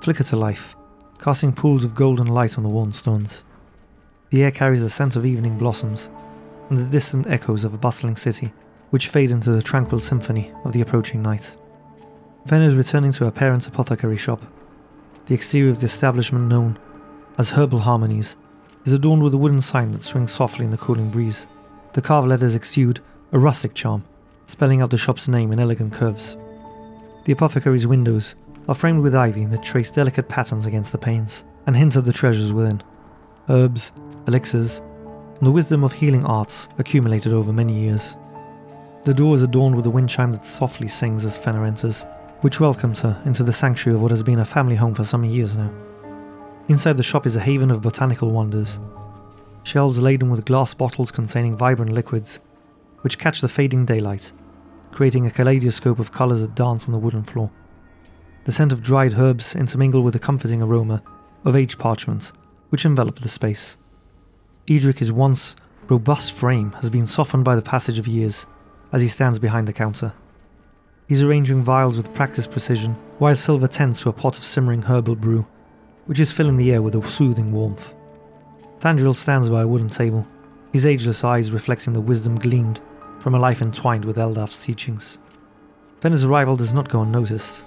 flicker 0.02 0.24
to 0.24 0.38
life, 0.38 0.74
casting 1.20 1.52
pools 1.52 1.84
of 1.84 1.96
golden 1.96 2.28
light 2.28 2.58
on 2.58 2.64
the 2.64 2.70
worn 2.70 2.94
stones. 2.94 3.44
The 4.30 4.44
air 4.44 4.52
carries 4.52 4.82
the 4.82 4.90
scent 4.90 5.18
of 5.18 5.26
evening 5.26 5.58
blossoms 5.58 6.10
and 6.70 6.78
the 6.78 6.90
distant 6.90 7.28
echoes 7.28 7.66
of 7.66 7.74
a 7.74 7.78
bustling 7.78 8.16
city, 8.16 8.54
which 8.94 9.08
fade 9.08 9.32
into 9.32 9.50
the 9.50 9.60
tranquil 9.64 10.00
symphony 10.00 10.52
of 10.66 10.72
the 10.72 10.80
approaching 10.82 11.20
night. 11.20 11.56
Fenna 12.46 12.68
is 12.68 12.76
returning 12.76 13.12
to 13.12 13.26
her 13.26 13.32
parents' 13.32 13.66
apothecary 13.66 14.18
shop. 14.18 14.40
The 15.26 15.34
exterior 15.34 15.72
of 15.72 15.80
the 15.80 15.88
establishment, 15.88 16.48
known 16.48 16.78
as 17.40 17.50
Herbal 17.50 17.80
Harmonies, 17.80 18.38
is 18.86 18.94
adorned 18.94 19.24
with 19.24 19.34
a 19.34 19.38
wooden 19.40 19.62
sign 19.62 19.94
that 19.94 20.04
swings 20.04 20.32
softly 20.32 20.64
in 20.64 20.70
the 20.70 20.78
cooling 20.78 21.10
breeze. 21.10 21.48
The 21.94 22.04
carved 22.04 22.28
letters 22.28 22.54
exude 22.54 23.00
a 23.32 23.40
rustic 23.40 23.74
charm, 23.74 24.06
spelling 24.46 24.80
out 24.80 24.92
the 24.92 24.98
shop's 24.98 25.28
name 25.28 25.52
in 25.52 25.60
elegant 25.60 25.94
curves. 25.94 26.38
The 27.26 27.34
apothecary's 27.34 27.88
windows 27.88 28.36
are 28.68 28.76
framed 28.76 29.02
with 29.02 29.16
ivy 29.16 29.48
that 29.48 29.64
trace 29.64 29.90
delicate 29.90 30.30
patterns 30.30 30.68
against 30.68 30.92
the 30.92 31.00
panes 31.00 31.44
and 31.66 31.76
hint 31.76 31.96
at 31.96 32.06
the 32.06 32.14
treasures 32.14 32.54
within 32.54 32.84
herbs, 33.50 33.92
elixirs, 34.28 34.84
and 35.40 35.48
the 35.48 35.52
wisdom 35.52 35.84
of 35.84 35.94
healing 35.94 36.28
arts 36.28 36.70
accumulated 36.78 37.34
over 37.34 37.52
many 37.52 37.74
years. 37.74 38.16
The 39.04 39.14
door 39.14 39.36
is 39.36 39.42
adorned 39.42 39.76
with 39.76 39.86
a 39.86 39.90
wind 39.90 40.10
chime 40.10 40.32
that 40.32 40.46
softly 40.46 40.88
sings 40.88 41.26
as 41.26 41.36
Fenna 41.36 41.66
enters, 41.66 42.06
which 42.40 42.62
welcomes 42.62 43.02
her 43.02 43.22
into 43.26 43.44
the 43.44 43.52
sanctuary 43.52 43.98
of 43.98 44.02
what 44.02 44.12
has 44.12 44.24
been 44.24 44.40
a 44.40 44.46
family 44.46 44.78
home 44.78 44.96
for 44.96 45.04
some 45.04 45.26
years 45.26 45.58
now. 45.58 45.70
Inside 46.70 46.96
the 46.96 47.04
shop 47.04 47.26
is 47.26 47.36
a 47.36 47.42
haven 47.42 47.70
of 47.70 47.82
botanical 47.82 48.32
wonders. 48.32 48.80
Shelves 49.64 50.00
laden 50.00 50.30
with 50.30 50.46
glass 50.46 50.74
bottles 50.74 51.12
containing 51.12 51.58
vibrant 51.58 51.92
liquids, 51.92 52.40
which 53.02 53.20
catch 53.20 53.42
the 53.42 53.50
fading 53.50 53.86
daylight, 53.86 54.32
creating 54.92 55.26
a 55.26 55.32
kaleidoscope 55.32 56.00
of 56.00 56.14
colours 56.14 56.40
that 56.40 56.56
dance 56.56 56.86
on 56.86 56.94
the 56.94 56.98
wooden 56.98 57.26
floor. 57.26 57.52
The 58.46 58.54
scent 58.54 58.72
of 58.72 58.82
dried 58.82 59.16
herbs 59.16 59.54
intermingle 59.54 60.02
with 60.02 60.14
the 60.14 60.20
comforting 60.20 60.62
aroma 60.62 61.04
of 61.44 61.58
aged 61.58 61.78
parchment, 61.78 62.32
which 62.70 62.86
envelop 62.86 63.20
the 63.20 63.28
space. 63.28 63.76
Edric's 64.70 65.12
once 65.12 65.58
robust 65.90 66.32
frame 66.32 66.72
has 66.80 66.90
been 66.90 67.06
softened 67.06 67.44
by 67.44 67.58
the 67.58 67.62
passage 67.62 68.00
of 68.00 68.08
years 68.08 68.46
as 68.94 69.02
he 69.02 69.08
stands 69.10 69.40
behind 69.40 69.68
the 69.68 69.74
counter. 69.74 70.14
He's 71.10 71.24
arranging 71.24 71.64
vials 71.64 71.98
with 71.98 72.14
practiced 72.14 72.52
precision, 72.52 72.94
while 73.18 73.36
Silver 73.36 73.68
tends 73.68 74.00
to 74.02 74.10
a 74.10 74.14
pot 74.14 74.38
of 74.38 74.46
simmering 74.46 74.84
herbal 74.84 75.18
brew, 75.18 75.46
which 76.06 76.20
is 76.20 76.32
filling 76.32 76.56
the 76.56 76.72
air 76.72 76.82
with 76.82 76.96
a 76.96 77.06
soothing 77.06 77.52
warmth. 77.52 77.94
Thandriel 78.80 79.16
stands 79.16 79.50
by 79.50 79.64
a 79.64 79.68
wooden 79.68 79.90
table, 79.90 80.28
his 80.72 80.86
ageless 80.86 81.24
eyes 81.24 81.52
reflecting 81.52 81.94
the 81.94 82.02
wisdom 82.02 82.38
gleaned 82.38 82.80
from 83.20 83.36
a 83.36 83.40
life 83.40 83.62
entwined 83.62 84.06
with 84.06 84.18
Eldaf's 84.18 84.64
teachings. 84.64 85.18
Fenna's 86.02 86.26
arrival 86.26 86.56
does 86.56 86.74
not 86.74 86.90
go 86.90 87.02
unnoticed. 87.02 87.64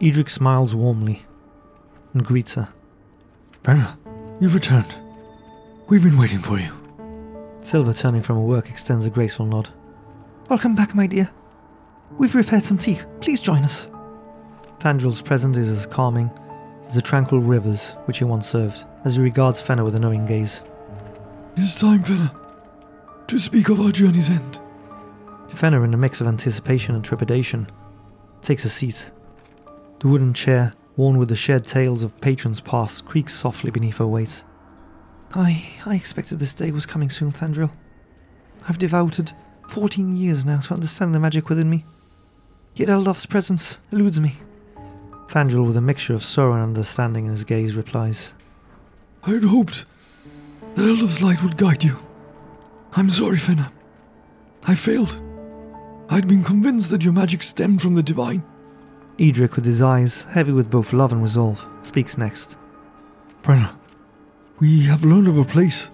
Edric 0.00 0.28
smiles 0.28 0.74
warmly 0.74 1.22
and 2.12 2.24
greets 2.24 2.54
her. 2.54 2.68
Fenna, 3.62 3.98
you've 4.40 4.54
returned. 4.54 4.94
We've 5.88 6.02
been 6.02 6.18
waiting 6.18 6.40
for 6.40 6.58
you. 6.58 6.72
Silver, 7.60 7.92
turning 7.92 8.22
from 8.22 8.36
her 8.36 8.42
work, 8.42 8.68
extends 8.68 9.06
a 9.06 9.10
graceful 9.10 9.46
nod. 9.46 9.70
Welcome 10.48 10.76
back, 10.76 10.94
my 10.94 11.08
dear. 11.08 11.28
We've 12.18 12.30
prepared 12.30 12.62
some 12.62 12.78
tea. 12.78 13.00
Please 13.20 13.40
join 13.40 13.64
us. 13.64 13.88
Thandriel's 14.78 15.20
presence 15.20 15.56
is 15.56 15.68
as 15.68 15.86
calming 15.86 16.30
as 16.86 16.94
the 16.94 17.02
tranquil 17.02 17.40
rivers 17.40 17.96
which 18.04 18.18
he 18.18 18.24
once 18.24 18.46
served, 18.48 18.84
as 19.04 19.16
he 19.16 19.22
regards 19.22 19.60
Fenna 19.60 19.82
with 19.82 19.96
a 19.96 19.98
knowing 19.98 20.24
gaze. 20.24 20.62
It's 21.56 21.80
time, 21.80 22.04
Fenna, 22.04 22.32
to 23.26 23.40
speak 23.40 23.70
of 23.70 23.80
our 23.80 23.90
journey's 23.90 24.30
end. 24.30 24.60
Fenna, 25.48 25.82
in 25.82 25.92
a 25.92 25.96
mix 25.96 26.20
of 26.20 26.28
anticipation 26.28 26.94
and 26.94 27.04
trepidation, 27.04 27.68
takes 28.40 28.64
a 28.64 28.68
seat. 28.68 29.10
The 29.98 30.06
wooden 30.06 30.32
chair, 30.32 30.74
worn 30.96 31.18
with 31.18 31.28
the 31.28 31.34
shared 31.34 31.64
tales 31.64 32.04
of 32.04 32.20
patrons 32.20 32.60
past, 32.60 33.04
creaks 33.04 33.34
softly 33.34 33.72
beneath 33.72 33.96
her 33.96 34.06
weight. 34.06 34.44
I 35.34 35.66
I 35.84 35.96
expected 35.96 36.38
this 36.38 36.54
day 36.54 36.70
was 36.70 36.86
coming 36.86 37.10
soon, 37.10 37.32
Thandriel. 37.32 37.72
I've 38.68 38.78
devoted 38.78 39.32
fourteen 39.68 40.16
years 40.16 40.44
now 40.44 40.60
to 40.60 40.74
understand 40.74 41.14
the 41.14 41.20
magic 41.20 41.48
within 41.48 41.70
me. 41.70 41.84
Yet 42.74 42.88
Eldaf's 42.88 43.26
presence 43.26 43.78
eludes 43.90 44.20
me. 44.20 44.36
Thandriel, 45.28 45.66
with 45.66 45.76
a 45.76 45.80
mixture 45.80 46.14
of 46.14 46.22
sorrow 46.22 46.52
and 46.54 46.62
understanding 46.62 47.26
in 47.26 47.32
his 47.32 47.44
gaze, 47.44 47.74
replies, 47.74 48.32
I 49.24 49.30
had 49.30 49.44
hoped 49.44 49.84
that 50.74 50.84
Eldaf's 50.84 51.20
light 51.20 51.42
would 51.42 51.56
guide 51.56 51.82
you. 51.82 51.98
I'm 52.92 53.10
sorry, 53.10 53.38
Fenna. 53.38 53.72
I 54.66 54.74
failed. 54.74 55.18
I'd 56.08 56.28
been 56.28 56.44
convinced 56.44 56.90
that 56.90 57.02
your 57.02 57.12
magic 57.12 57.42
stemmed 57.42 57.82
from 57.82 57.94
the 57.94 58.02
divine. 58.02 58.44
Edric, 59.18 59.56
with 59.56 59.64
his 59.64 59.82
eyes 59.82 60.22
heavy 60.22 60.52
with 60.52 60.70
both 60.70 60.92
love 60.92 61.12
and 61.12 61.22
resolve, 61.22 61.66
speaks 61.82 62.16
next. 62.18 62.56
Fenna, 63.42 63.78
we 64.58 64.82
have 64.82 65.04
learned 65.04 65.28
of 65.28 65.38
a 65.38 65.44
place, 65.44 65.90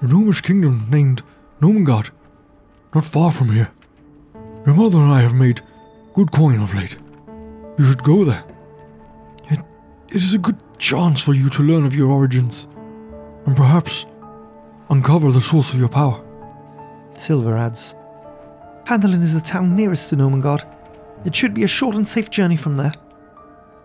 a 0.00 0.06
gnomish 0.06 0.40
kingdom 0.40 0.86
named 0.90 1.22
Gnomengarde, 1.60 2.10
not 2.94 3.04
far 3.04 3.32
from 3.32 3.50
here. 3.50 3.70
Your 4.66 4.74
mother 4.74 4.98
and 4.98 5.12
I 5.12 5.20
have 5.20 5.34
made 5.34 5.62
good 6.14 6.32
coin 6.32 6.60
of 6.60 6.74
late. 6.74 6.96
You 7.78 7.84
should 7.84 8.02
go 8.02 8.24
there. 8.24 8.44
It, 9.48 9.60
it 10.08 10.16
is 10.16 10.34
a 10.34 10.38
good 10.38 10.58
chance 10.78 11.22
for 11.22 11.34
you 11.34 11.48
to 11.50 11.62
learn 11.62 11.86
of 11.86 11.94
your 11.94 12.10
origins, 12.10 12.66
and 13.46 13.56
perhaps 13.56 14.06
uncover 14.90 15.30
the 15.30 15.40
source 15.40 15.72
of 15.72 15.78
your 15.78 15.88
power. 15.88 16.24
Silver 17.16 17.56
adds, 17.56 17.94
Phandalin 18.84 19.22
is 19.22 19.34
the 19.34 19.40
town 19.40 19.76
nearest 19.76 20.08
to 20.08 20.16
Gnomengarde. 20.16 20.64
It 21.24 21.34
should 21.34 21.54
be 21.54 21.62
a 21.62 21.68
short 21.68 21.96
and 21.96 22.08
safe 22.08 22.30
journey 22.30 22.56
from 22.56 22.76
there. 22.76 22.92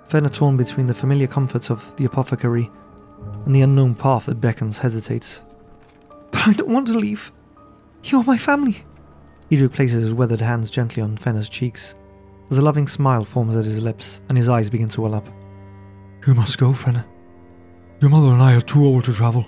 Fenna, 0.08 0.30
torn 0.30 0.58
between 0.58 0.88
the 0.88 0.94
familiar 0.94 1.28
comforts 1.28 1.70
of 1.70 1.96
the 1.98 2.06
apothecary 2.06 2.72
and 3.46 3.56
the 3.56 3.62
unknown 3.62 3.96
path 3.96 4.26
that 4.26 4.42
beckons, 4.42 4.80
hesitates. 4.80 5.44
But 6.32 6.48
I 6.48 6.54
don't 6.54 6.70
want 6.70 6.88
to 6.88 6.98
leave. 6.98 7.32
You're 8.04 8.24
my 8.24 8.38
family. 8.38 8.84
Edric 9.52 9.72
places 9.72 10.04
his 10.04 10.14
weathered 10.14 10.42
hands 10.42 10.72
gently 10.72 11.04
on 11.04 11.18
Fenna's 11.18 11.50
cheeks, 11.50 11.96
as 12.50 12.58
a 12.58 12.62
loving 12.62 12.88
smile 12.88 13.24
forms 13.24 13.56
at 13.56 13.66
his 13.66 13.82
lips 13.82 14.22
and 14.30 14.38
his 14.38 14.50
eyes 14.50 14.70
begin 14.70 14.90
to 14.90 15.02
well 15.02 15.16
up. 15.16 15.28
You 16.26 16.34
must 16.34 16.58
go, 16.58 16.74
Fenna. 16.74 17.06
Your 18.02 18.10
mother 18.10 18.34
and 18.34 18.42
I 18.42 18.56
are 18.56 18.62
too 18.62 18.86
old 18.86 19.06
to 19.06 19.14
travel, 19.14 19.46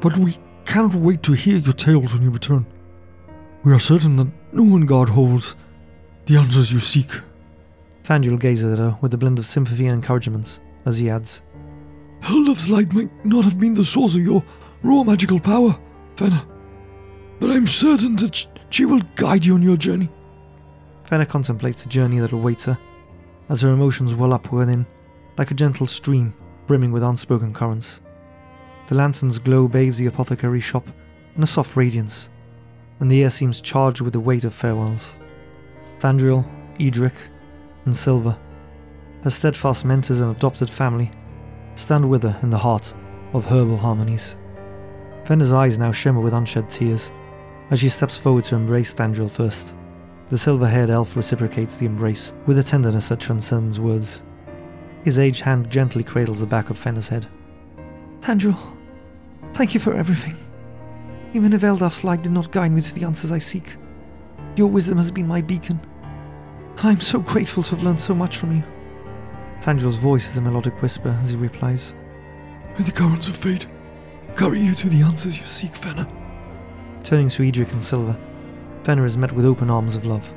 but 0.00 0.16
we 0.16 0.38
cannot 0.64 0.94
wait 0.94 1.22
to 1.24 1.32
hear 1.32 1.58
your 1.58 1.74
tales 1.74 2.12
when 2.12 2.22
you 2.22 2.30
return. 2.30 2.66
We 3.62 3.72
are 3.72 3.78
certain 3.78 4.16
that 4.16 4.52
Gnomengarde 4.52 5.10
holds 5.10 5.56
the 6.26 6.36
answers 6.36 6.72
you 6.72 6.78
seek. 6.78 7.10
Thandriel 8.02 8.38
gazes 8.38 8.72
at 8.72 8.78
her 8.78 8.98
with 9.00 9.14
a 9.14 9.18
blend 9.18 9.38
of 9.38 9.46
sympathy 9.46 9.86
and 9.86 9.94
encouragement 9.94 10.60
as 10.84 10.98
he 10.98 11.10
adds, 11.10 11.42
Eldaf's 12.22 12.68
light 12.70 12.92
might 12.92 13.24
not 13.24 13.44
have 13.44 13.58
been 13.58 13.74
the 13.74 13.84
source 13.84 14.14
of 14.14 14.20
your 14.20 14.42
raw 14.82 15.02
magical 15.02 15.38
power, 15.38 15.78
Fenna, 16.16 16.46
but 17.38 17.50
I'm 17.50 17.66
certain 17.66 18.16
that 18.16 18.46
she 18.74 18.84
will 18.84 19.00
guide 19.14 19.44
you 19.44 19.54
on 19.54 19.62
your 19.62 19.76
journey. 19.76 20.08
Fenna 21.04 21.24
contemplates 21.24 21.82
the 21.82 21.88
journey 21.88 22.18
that 22.18 22.32
awaits 22.32 22.64
her 22.64 22.76
as 23.48 23.60
her 23.60 23.72
emotions 23.72 24.14
well 24.14 24.32
up 24.32 24.50
within, 24.50 24.84
like 25.38 25.52
a 25.52 25.54
gentle 25.54 25.86
stream 25.86 26.34
brimming 26.66 26.90
with 26.90 27.04
unspoken 27.04 27.54
currents. 27.54 28.00
The 28.88 28.96
lantern's 28.96 29.38
glow 29.38 29.68
bathes 29.68 29.98
the 29.98 30.06
apothecary 30.06 30.58
shop 30.58 30.88
in 31.36 31.44
a 31.44 31.46
soft 31.46 31.76
radiance, 31.76 32.30
and 32.98 33.08
the 33.08 33.22
air 33.22 33.30
seems 33.30 33.60
charged 33.60 34.00
with 34.00 34.12
the 34.12 34.18
weight 34.18 34.42
of 34.42 34.52
farewells. 34.52 35.14
Thandriel, 36.00 36.44
Edric, 36.80 37.14
and 37.84 37.96
Silver, 37.96 38.36
her 39.22 39.30
steadfast 39.30 39.84
mentors 39.84 40.20
and 40.20 40.34
adopted 40.34 40.68
family, 40.68 41.12
stand 41.76 42.10
with 42.10 42.24
her 42.24 42.36
in 42.42 42.50
the 42.50 42.58
heart 42.58 42.92
of 43.34 43.44
herbal 43.44 43.76
harmonies. 43.76 44.36
Fenna's 45.24 45.52
eyes 45.52 45.78
now 45.78 45.92
shimmer 45.92 46.20
with 46.20 46.34
unshed 46.34 46.68
tears 46.68 47.12
as 47.70 47.80
she 47.80 47.88
steps 47.88 48.18
forward 48.18 48.44
to 48.44 48.56
embrace 48.56 48.94
Thandriel 48.94 49.30
first. 49.30 49.74
The 50.28 50.38
silver 50.38 50.66
haired 50.66 50.90
elf 50.90 51.16
reciprocates 51.16 51.76
the 51.76 51.86
embrace 51.86 52.32
with 52.46 52.58
a 52.58 52.64
tenderness 52.64 53.08
that 53.08 53.20
transcends 53.20 53.78
words. 53.78 54.22
His 55.04 55.18
aged 55.18 55.42
hand 55.42 55.70
gently 55.70 56.02
cradles 56.02 56.40
the 56.40 56.46
back 56.46 56.70
of 56.70 56.78
Fenna's 56.78 57.08
head. 57.08 57.26
Thandriel, 58.20 58.58
thank 59.52 59.74
you 59.74 59.80
for 59.80 59.94
everything. 59.94 60.36
Even 61.34 61.52
if 61.52 61.62
Eldaf's 61.62 62.04
light 62.04 62.22
did 62.22 62.32
not 62.32 62.52
guide 62.52 62.72
me 62.72 62.80
to 62.80 62.94
the 62.94 63.04
answers 63.04 63.32
I 63.32 63.38
seek, 63.38 63.76
your 64.56 64.68
wisdom 64.68 64.96
has 64.98 65.10
been 65.10 65.26
my 65.26 65.40
beacon. 65.40 65.80
And 66.78 66.88
I'm 66.88 67.00
so 67.00 67.18
grateful 67.18 67.62
to 67.64 67.70
have 67.72 67.82
learned 67.82 68.00
so 68.00 68.14
much 68.14 68.36
from 68.36 68.56
you. 68.56 68.62
Thandriel's 69.60 69.96
voice 69.96 70.28
is 70.28 70.38
a 70.38 70.40
melodic 70.40 70.80
whisper 70.80 71.16
as 71.22 71.30
he 71.30 71.36
replies, 71.36 71.92
May 72.78 72.84
the 72.84 72.92
currents 72.92 73.28
of 73.28 73.36
fate 73.36 73.66
carry 74.36 74.60
you 74.60 74.74
to 74.74 74.88
the 74.88 75.02
answers 75.02 75.38
you 75.38 75.46
seek, 75.46 75.76
Fenna. 75.76 76.08
Turning 77.04 77.28
to 77.28 77.46
Edric 77.46 77.70
and 77.72 77.84
Silver, 77.84 78.18
Fenna 78.82 79.04
is 79.04 79.18
met 79.18 79.30
with 79.30 79.44
open 79.44 79.68
arms 79.68 79.94
of 79.94 80.06
love. 80.06 80.32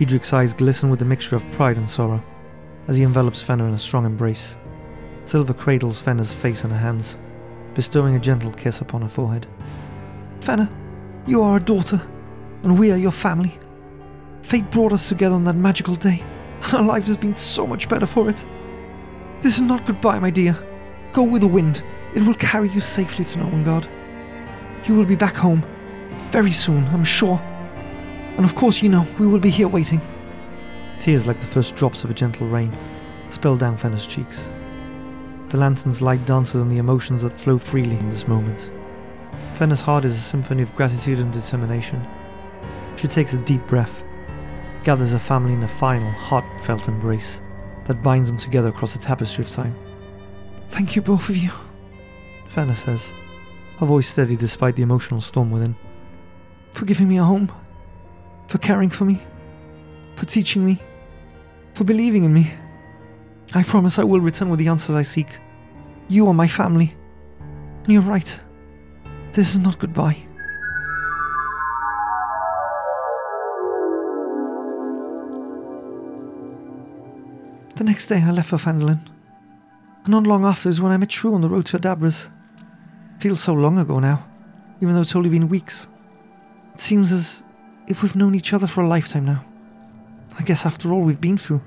Edric's 0.00 0.32
eyes 0.32 0.54
glisten 0.54 0.88
with 0.88 1.02
a 1.02 1.04
mixture 1.04 1.36
of 1.36 1.48
pride 1.52 1.76
and 1.76 1.88
sorrow 1.88 2.24
as 2.88 2.96
he 2.96 3.02
envelops 3.02 3.42
Fenna 3.42 3.66
in 3.66 3.74
a 3.74 3.78
strong 3.78 4.06
embrace. 4.06 4.56
Silver 5.26 5.52
cradles 5.52 6.00
Fenna's 6.00 6.32
face 6.32 6.64
in 6.64 6.70
her 6.70 6.78
hands, 6.78 7.18
bestowing 7.74 8.16
a 8.16 8.18
gentle 8.18 8.50
kiss 8.50 8.80
upon 8.80 9.02
her 9.02 9.10
forehead. 9.10 9.46
Fenna, 10.40 10.72
you 11.26 11.42
are 11.42 11.58
a 11.58 11.62
daughter, 11.62 12.00
and 12.62 12.78
we 12.78 12.90
are 12.90 12.96
your 12.96 13.12
family. 13.12 13.58
Fate 14.40 14.70
brought 14.70 14.94
us 14.94 15.10
together 15.10 15.34
on 15.34 15.44
that 15.44 15.54
magical 15.54 15.96
day, 15.96 16.24
and 16.62 16.72
our 16.72 16.82
lives 16.82 17.08
has 17.08 17.18
been 17.18 17.36
so 17.36 17.66
much 17.66 17.90
better 17.90 18.06
for 18.06 18.30
it. 18.30 18.46
This 19.42 19.56
is 19.56 19.60
not 19.60 19.84
goodbye, 19.84 20.18
my 20.18 20.30
dear. 20.30 20.56
Go 21.12 21.24
with 21.24 21.42
the 21.42 21.46
wind. 21.46 21.84
It 22.14 22.22
will 22.22 22.34
carry 22.36 22.70
you 22.70 22.80
safely 22.80 23.26
to 23.26 23.38
Gnomengarde. 23.38 23.86
You 24.88 24.94
will 24.94 25.04
be 25.04 25.16
back 25.16 25.36
home 25.36 25.62
very 26.34 26.50
soon, 26.50 26.84
I'm 26.88 27.04
sure. 27.04 27.40
And 28.36 28.44
of 28.44 28.56
course, 28.56 28.82
you 28.82 28.88
know, 28.88 29.06
we 29.20 29.26
will 29.28 29.38
be 29.38 29.50
here 29.50 29.68
waiting. 29.68 30.00
Tears 30.98 31.28
like 31.28 31.38
the 31.38 31.46
first 31.46 31.76
drops 31.76 32.02
of 32.02 32.10
a 32.10 32.14
gentle 32.14 32.48
rain 32.48 32.76
spill 33.28 33.56
down 33.56 33.76
Fenna's 33.76 34.04
cheeks. 34.04 34.52
The 35.50 35.58
lantern's 35.58 36.02
light 36.02 36.26
dances 36.26 36.60
on 36.60 36.68
the 36.68 36.78
emotions 36.78 37.22
that 37.22 37.38
flow 37.38 37.56
freely 37.56 37.96
in 37.96 38.10
this 38.10 38.26
moment. 38.26 38.72
Fenna's 39.52 39.80
heart 39.80 40.04
is 40.04 40.16
a 40.16 40.20
symphony 40.20 40.62
of 40.62 40.74
gratitude 40.74 41.20
and 41.20 41.32
determination. 41.32 42.04
She 42.96 43.06
takes 43.06 43.34
a 43.34 43.38
deep 43.38 43.64
breath, 43.68 44.02
gathers 44.82 45.12
her 45.12 45.20
family 45.20 45.52
in 45.52 45.62
a 45.62 45.68
final, 45.68 46.10
heartfelt 46.10 46.88
embrace 46.88 47.42
that 47.84 48.02
binds 48.02 48.26
them 48.26 48.38
together 48.38 48.70
across 48.70 48.96
a 48.96 48.98
tapestry 48.98 49.44
of 49.44 49.50
time. 49.50 49.76
Thank 50.66 50.96
you, 50.96 51.02
both 51.02 51.28
of 51.28 51.36
you. 51.36 51.52
Fenna 52.48 52.74
says, 52.74 53.12
her 53.78 53.86
voice 53.86 54.08
steady 54.08 54.34
despite 54.34 54.74
the 54.74 54.82
emotional 54.82 55.20
storm 55.20 55.52
within. 55.52 55.76
For 56.74 56.84
giving 56.86 57.08
me 57.08 57.18
a 57.18 57.24
home, 57.24 57.50
for 58.48 58.58
caring 58.58 58.90
for 58.90 59.04
me, 59.04 59.22
for 60.16 60.26
teaching 60.26 60.66
me, 60.66 60.82
for 61.72 61.84
believing 61.84 62.24
in 62.24 62.34
me. 62.34 62.52
I 63.54 63.62
promise 63.62 63.98
I 63.98 64.04
will 64.04 64.20
return 64.20 64.50
with 64.50 64.58
the 64.58 64.66
answers 64.66 64.96
I 64.96 65.02
seek. 65.02 65.28
You 66.08 66.26
are 66.26 66.34
my 66.34 66.48
family. 66.48 66.96
And 67.84 67.92
you're 67.92 68.02
right. 68.02 68.40
This 69.30 69.54
is 69.54 69.58
not 69.60 69.78
goodbye. 69.78 70.16
The 77.76 77.84
next 77.84 78.06
day 78.06 78.20
I 78.20 78.32
left 78.32 78.50
for 78.50 78.56
Phandalin. 78.56 79.00
And 80.04 80.08
not 80.08 80.26
long 80.26 80.44
after 80.44 80.68
is 80.68 80.80
when 80.80 80.92
I 80.92 80.96
met 80.96 81.12
Shrew 81.12 81.34
on 81.34 81.40
the 81.40 81.48
road 81.48 81.66
to 81.66 81.78
Adabra's. 81.78 82.30
Feels 83.20 83.40
so 83.40 83.54
long 83.54 83.78
ago 83.78 84.00
now, 84.00 84.28
even 84.80 84.94
though 84.94 85.02
it's 85.02 85.14
only 85.14 85.30
been 85.30 85.48
weeks. 85.48 85.86
It 86.74 86.80
seems 86.80 87.12
as 87.12 87.42
if 87.86 88.02
we've 88.02 88.16
known 88.16 88.34
each 88.34 88.52
other 88.52 88.66
for 88.66 88.82
a 88.82 88.88
lifetime 88.88 89.24
now. 89.24 89.44
I 90.38 90.42
guess 90.42 90.66
after 90.66 90.92
all 90.92 91.02
we've 91.02 91.20
been 91.20 91.38
through. 91.38 91.62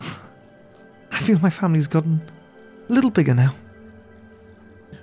I 1.12 1.18
feel 1.20 1.38
my 1.38 1.50
family's 1.50 1.86
gotten 1.86 2.28
a 2.88 2.92
little 2.92 3.10
bigger 3.10 3.34
now. 3.34 3.54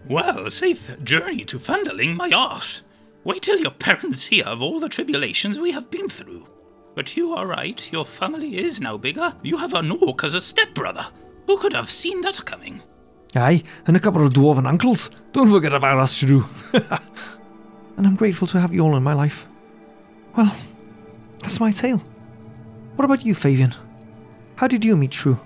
Well, 0.08 0.49
safe 0.49 1.01
journey 1.04 1.45
to 1.45 1.58
Phandalin, 1.58 2.15
my 2.15 2.30
arse. 2.30 2.84
Wait 3.23 3.41
till 3.41 3.60
your 3.60 3.71
parents 3.71 4.28
hear 4.28 4.45
of 4.45 4.62
all 4.62 4.80
the 4.80 4.89
tribulations 4.89 5.60
we 5.60 5.71
have 5.71 5.89
been 5.89 6.08
through. 6.08 6.47
But 6.93 7.17
you 7.17 7.34
are 7.34 7.47
right, 7.47 7.91
your 7.91 8.06
family 8.06 8.58
is 8.58 8.80
now 8.80 8.97
bigger. 8.97 9.34
You 9.41 9.58
have 9.58 9.73
an 9.73 9.91
orc 9.91 10.23
as 10.23 10.34
a 10.34 10.41
stepbrother. 10.41 11.08
Who 11.47 11.58
could 11.58 11.73
have 11.73 11.89
seen 11.89 12.21
that 12.21 12.45
coming? 12.45 12.82
Aye, 13.36 13.63
and 13.88 13.97
a 13.97 13.99
couple 13.99 14.25
of 14.25 14.34
dwarven 14.34 14.67
uncles. 14.67 15.10
Don't 15.34 15.51
forget 15.51 15.73
about 15.73 15.99
us, 15.99 16.19
Drew. 16.19 16.45
and 17.97 18.05
I'm 18.05 18.15
grateful 18.15 18.47
to 18.47 18.60
have 18.60 18.73
you 18.73 18.81
all 18.81 18.95
in 18.95 19.03
my 19.03 19.13
life. 19.13 19.47
Well, 20.36 20.55
that's 21.39 21.60
my 21.60 21.71
tale. 21.71 22.01
What 22.95 23.05
about 23.05 23.25
you, 23.25 23.36
Fabian? 23.36 23.73
How 24.55 24.67
did 24.67 24.86
you 24.86 24.95
meet 24.95 25.13
Shrew? 25.13 25.39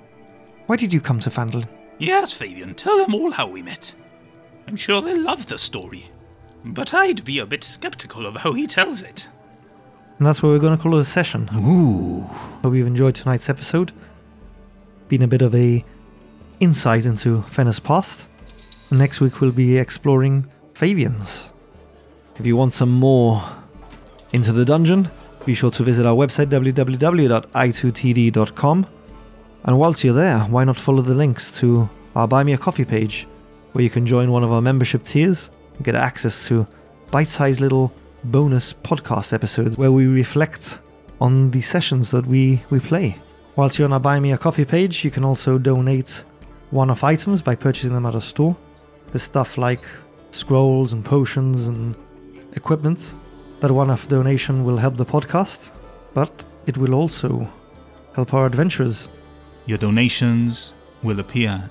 Why 0.68 0.76
did 0.76 0.94
you 0.94 1.02
come 1.02 1.20
to 1.20 1.30
Phandalin? 1.30 1.68
Yes, 1.98 2.32
Fabian, 2.34 2.76
tell 2.76 2.98
them 2.98 3.16
all 3.16 3.32
how 3.32 3.48
we 3.48 3.62
met. 3.62 3.94
I'm 4.68 4.76
sure 4.76 5.02
they'll 5.02 5.22
love 5.22 5.48
the 5.48 5.58
story. 5.58 6.06
But 6.64 6.94
I'd 6.94 7.24
be 7.26 7.40
a 7.40 7.46
bit 7.46 7.64
skeptical 7.64 8.26
of 8.26 8.38
how 8.38 8.54
he 8.54 8.68
tells 8.68 9.02
it. 9.02 9.28
And 10.18 10.28
that's 10.28 10.44
where 10.44 10.52
we're 10.52 10.60
going 10.60 10.78
to 10.78 10.82
call 10.82 10.96
it 10.98 11.02
a 11.02 11.06
session. 11.06 11.50
Ooh. 11.56 12.22
Hope 12.62 12.76
you've 12.76 12.88
enjoyed 12.88 13.16
tonight's 13.16 13.50
episode. 13.50 13.92
Been 15.08 15.22
a 15.22 15.28
bit 15.28 15.42
of 15.42 15.56
a 15.56 15.84
insight 16.60 17.06
into 17.06 17.42
Fenna's 17.44 17.80
past. 17.80 18.28
Next 18.92 19.22
week 19.22 19.40
we'll 19.40 19.52
be 19.52 19.78
exploring 19.78 20.50
Fabian's. 20.74 21.50
If 22.40 22.46
you 22.46 22.56
want 22.56 22.74
some 22.74 22.92
more 22.92 23.44
into 24.32 24.54
the 24.54 24.64
dungeon, 24.64 25.12
be 25.46 25.54
sure 25.54 25.72
to 25.72 25.84
visit 25.84 26.06
our 26.06 26.16
website 26.16 26.46
www.i2td.com. 26.46 28.88
And 29.66 29.78
whilst 29.78 30.06
you're 30.06 30.14
there, 30.14 30.40
why 30.40 30.64
not 30.64 30.80
follow 30.80 31.02
the 31.02 31.14
links 31.14 31.60
to 31.60 31.90
our 32.16 32.30
Buy 32.30 32.46
Me 32.46 32.54
a 32.54 32.58
Coffee 32.58 32.86
page, 32.86 33.28
where 33.74 33.84
you 33.84 33.90
can 33.90 34.06
join 34.06 34.32
one 34.32 34.46
of 34.46 34.54
our 34.54 34.62
membership 34.62 35.04
tiers 35.04 35.52
and 35.76 35.84
get 35.84 35.96
access 35.96 36.48
to 36.48 36.66
bite 37.12 37.28
sized 37.28 37.60
little 37.60 37.94
bonus 38.24 38.72
podcast 38.72 39.34
episodes 39.34 39.78
where 39.78 39.92
we 39.92 40.08
reflect 40.08 40.80
on 41.20 41.52
the 41.52 41.60
sessions 41.60 42.10
that 42.12 42.26
we, 42.26 42.64
we 42.70 42.80
play. 42.80 43.18
Whilst 43.58 43.78
you're 43.78 43.86
on 43.86 43.92
our 43.92 44.00
Buy 44.00 44.22
Me 44.22 44.32
a 44.32 44.38
Coffee 44.38 44.64
page, 44.64 45.04
you 45.04 45.12
can 45.12 45.26
also 45.26 45.58
donate 45.58 46.24
one 46.72 46.90
off 46.90 47.04
items 47.04 47.42
by 47.42 47.56
purchasing 47.56 47.94
them 47.94 48.06
at 48.06 48.16
a 48.16 48.22
store. 48.22 48.56
There's 49.08 49.24
stuff 49.24 49.58
like 49.58 49.82
scrolls 50.32 50.94
and 50.94 51.04
potions 51.04 51.68
and 51.68 51.98
equipment. 52.62 53.16
That 53.62 53.72
one 53.72 53.90
off 53.90 54.08
donation 54.08 54.64
will 54.66 54.78
help 54.78 54.96
the 54.98 55.06
podcast, 55.16 55.72
but 56.14 56.34
it 56.66 56.78
will 56.78 56.94
also 56.94 57.48
help 58.16 58.34
our 58.34 58.46
adventures. 58.46 59.10
Your 59.66 59.78
donations 59.78 60.74
will 61.04 61.20
appear 61.20 61.70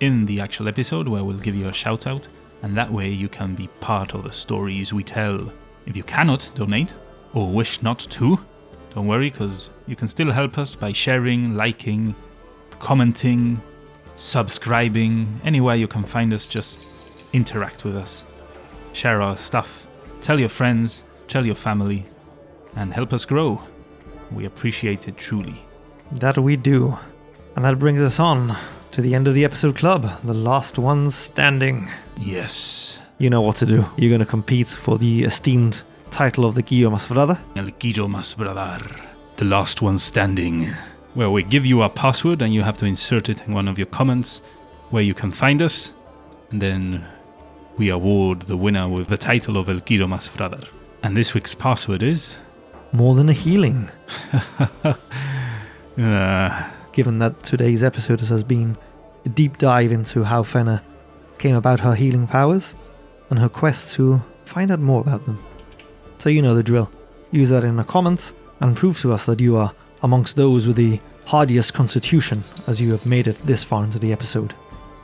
in 0.00 0.26
the 0.26 0.40
actual 0.40 0.68
episode 0.68 1.06
where 1.08 1.24
we'll 1.24 1.46
give 1.46 1.54
you 1.54 1.68
a 1.68 1.72
shout 1.72 2.06
out, 2.06 2.28
and 2.62 2.76
that 2.76 2.90
way 2.90 3.08
you 3.10 3.28
can 3.28 3.54
be 3.54 3.68
part 3.80 4.14
of 4.14 4.24
the 4.24 4.32
stories 4.32 4.92
we 4.92 5.04
tell. 5.04 5.52
If 5.86 5.96
you 5.96 6.02
cannot 6.02 6.50
donate, 6.54 6.94
or 7.34 7.46
wish 7.60 7.82
not 7.82 7.98
to, 8.16 8.38
don't 8.94 9.06
worry, 9.06 9.30
because 9.30 9.70
you 9.86 9.96
can 9.96 10.08
still 10.08 10.32
help 10.32 10.58
us 10.58 10.76
by 10.76 10.92
sharing, 10.92 11.56
liking, 11.56 12.14
commenting, 12.78 13.60
subscribing, 14.16 15.40
anywhere 15.44 15.76
you 15.76 15.88
can 15.88 16.04
find 16.04 16.32
us, 16.32 16.46
just 16.46 16.88
interact 17.32 17.84
with 17.84 17.96
us. 17.96 18.24
Share 18.92 19.20
our 19.20 19.36
stuff. 19.36 19.86
Tell 20.24 20.40
your 20.40 20.48
friends, 20.48 21.04
tell 21.28 21.44
your 21.44 21.54
family, 21.54 22.06
and 22.76 22.94
help 22.94 23.12
us 23.12 23.26
grow. 23.26 23.60
We 24.32 24.46
appreciate 24.46 25.06
it 25.06 25.18
truly. 25.18 25.56
That 26.12 26.38
we 26.38 26.56
do. 26.56 26.96
And 27.54 27.66
that 27.66 27.78
brings 27.78 28.00
us 28.00 28.18
on 28.18 28.56
to 28.92 29.02
the 29.02 29.14
end 29.14 29.28
of 29.28 29.34
the 29.34 29.44
episode 29.44 29.76
club, 29.76 30.10
the 30.22 30.32
last 30.32 30.78
one 30.78 31.10
standing. 31.10 31.90
Yes. 32.18 33.02
You 33.18 33.28
know 33.28 33.42
what 33.42 33.56
to 33.56 33.66
do. 33.66 33.84
You're 33.98 34.08
going 34.08 34.20
to 34.20 34.24
compete 34.24 34.68
for 34.68 34.96
the 34.96 35.24
esteemed 35.24 35.82
title 36.10 36.46
of 36.46 36.54
the 36.54 36.62
Guillo 36.62 36.88
Masbrada. 36.88 37.38
El 37.54 37.68
Guido 37.78 38.08
Masbradar. 38.08 39.04
The 39.36 39.44
last 39.44 39.82
one 39.82 39.98
standing. 39.98 40.68
Well, 41.14 41.34
we 41.34 41.42
give 41.42 41.66
you 41.66 41.82
a 41.82 41.90
password 41.90 42.40
and 42.40 42.54
you 42.54 42.62
have 42.62 42.78
to 42.78 42.86
insert 42.86 43.28
it 43.28 43.46
in 43.46 43.52
one 43.52 43.68
of 43.68 43.76
your 43.76 43.88
comments 43.88 44.40
where 44.88 45.02
you 45.02 45.12
can 45.12 45.32
find 45.32 45.60
us. 45.60 45.92
And 46.50 46.62
then 46.62 47.04
we 47.76 47.88
award 47.88 48.42
the 48.42 48.56
winner 48.56 48.88
with 48.88 49.08
the 49.08 49.16
title 49.16 49.56
of 49.56 49.68
El 49.68 49.80
Guido 49.80 50.06
Masbradar. 50.06 50.68
And 51.02 51.16
this 51.16 51.34
week's 51.34 51.54
password 51.54 52.02
is. 52.02 52.34
More 52.92 53.14
than 53.14 53.28
a 53.28 53.32
healing. 53.32 53.90
Uh, 55.96 56.70
Given 56.92 57.20
that 57.20 57.44
today's 57.44 57.84
episode 57.84 58.20
has 58.20 58.42
been 58.42 58.76
a 59.24 59.28
deep 59.28 59.58
dive 59.58 59.92
into 59.92 60.24
how 60.24 60.42
Fenna 60.42 60.82
came 61.38 61.54
about 61.54 61.78
her 61.78 61.94
healing 61.94 62.26
powers 62.26 62.74
and 63.30 63.38
her 63.38 63.48
quest 63.48 63.94
to 63.94 64.20
find 64.44 64.72
out 64.72 64.80
more 64.80 65.00
about 65.00 65.24
them. 65.24 65.38
So 66.18 66.30
you 66.30 66.42
know 66.42 66.56
the 66.56 66.64
drill. 66.64 66.90
Use 67.30 67.48
that 67.50 67.62
in 67.62 67.76
the 67.76 67.84
comments 67.84 68.34
and 68.58 68.76
prove 68.76 69.00
to 69.02 69.12
us 69.12 69.26
that 69.26 69.38
you 69.38 69.56
are 69.56 69.72
amongst 70.02 70.34
those 70.34 70.66
with 70.66 70.74
the 70.74 71.00
hardiest 71.26 71.74
constitution 71.74 72.42
as 72.66 72.80
you 72.80 72.90
have 72.90 73.06
made 73.06 73.28
it 73.28 73.38
this 73.44 73.62
far 73.62 73.84
into 73.84 74.00
the 74.00 74.12
episode. 74.12 74.52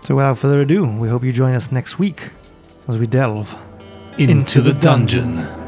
So 0.03 0.17
without 0.17 0.39
further 0.39 0.63
ado, 0.63 0.87
we 0.99 1.09
hope 1.09 1.23
you 1.23 1.33
join 1.33 1.55
us 1.55 1.71
next 1.71 2.01
week 2.01 2.31
as 2.91 2.99
we 2.99 3.07
delve 3.07 3.57
into 4.19 4.61
the 4.61 4.73
dungeon. 4.73 5.60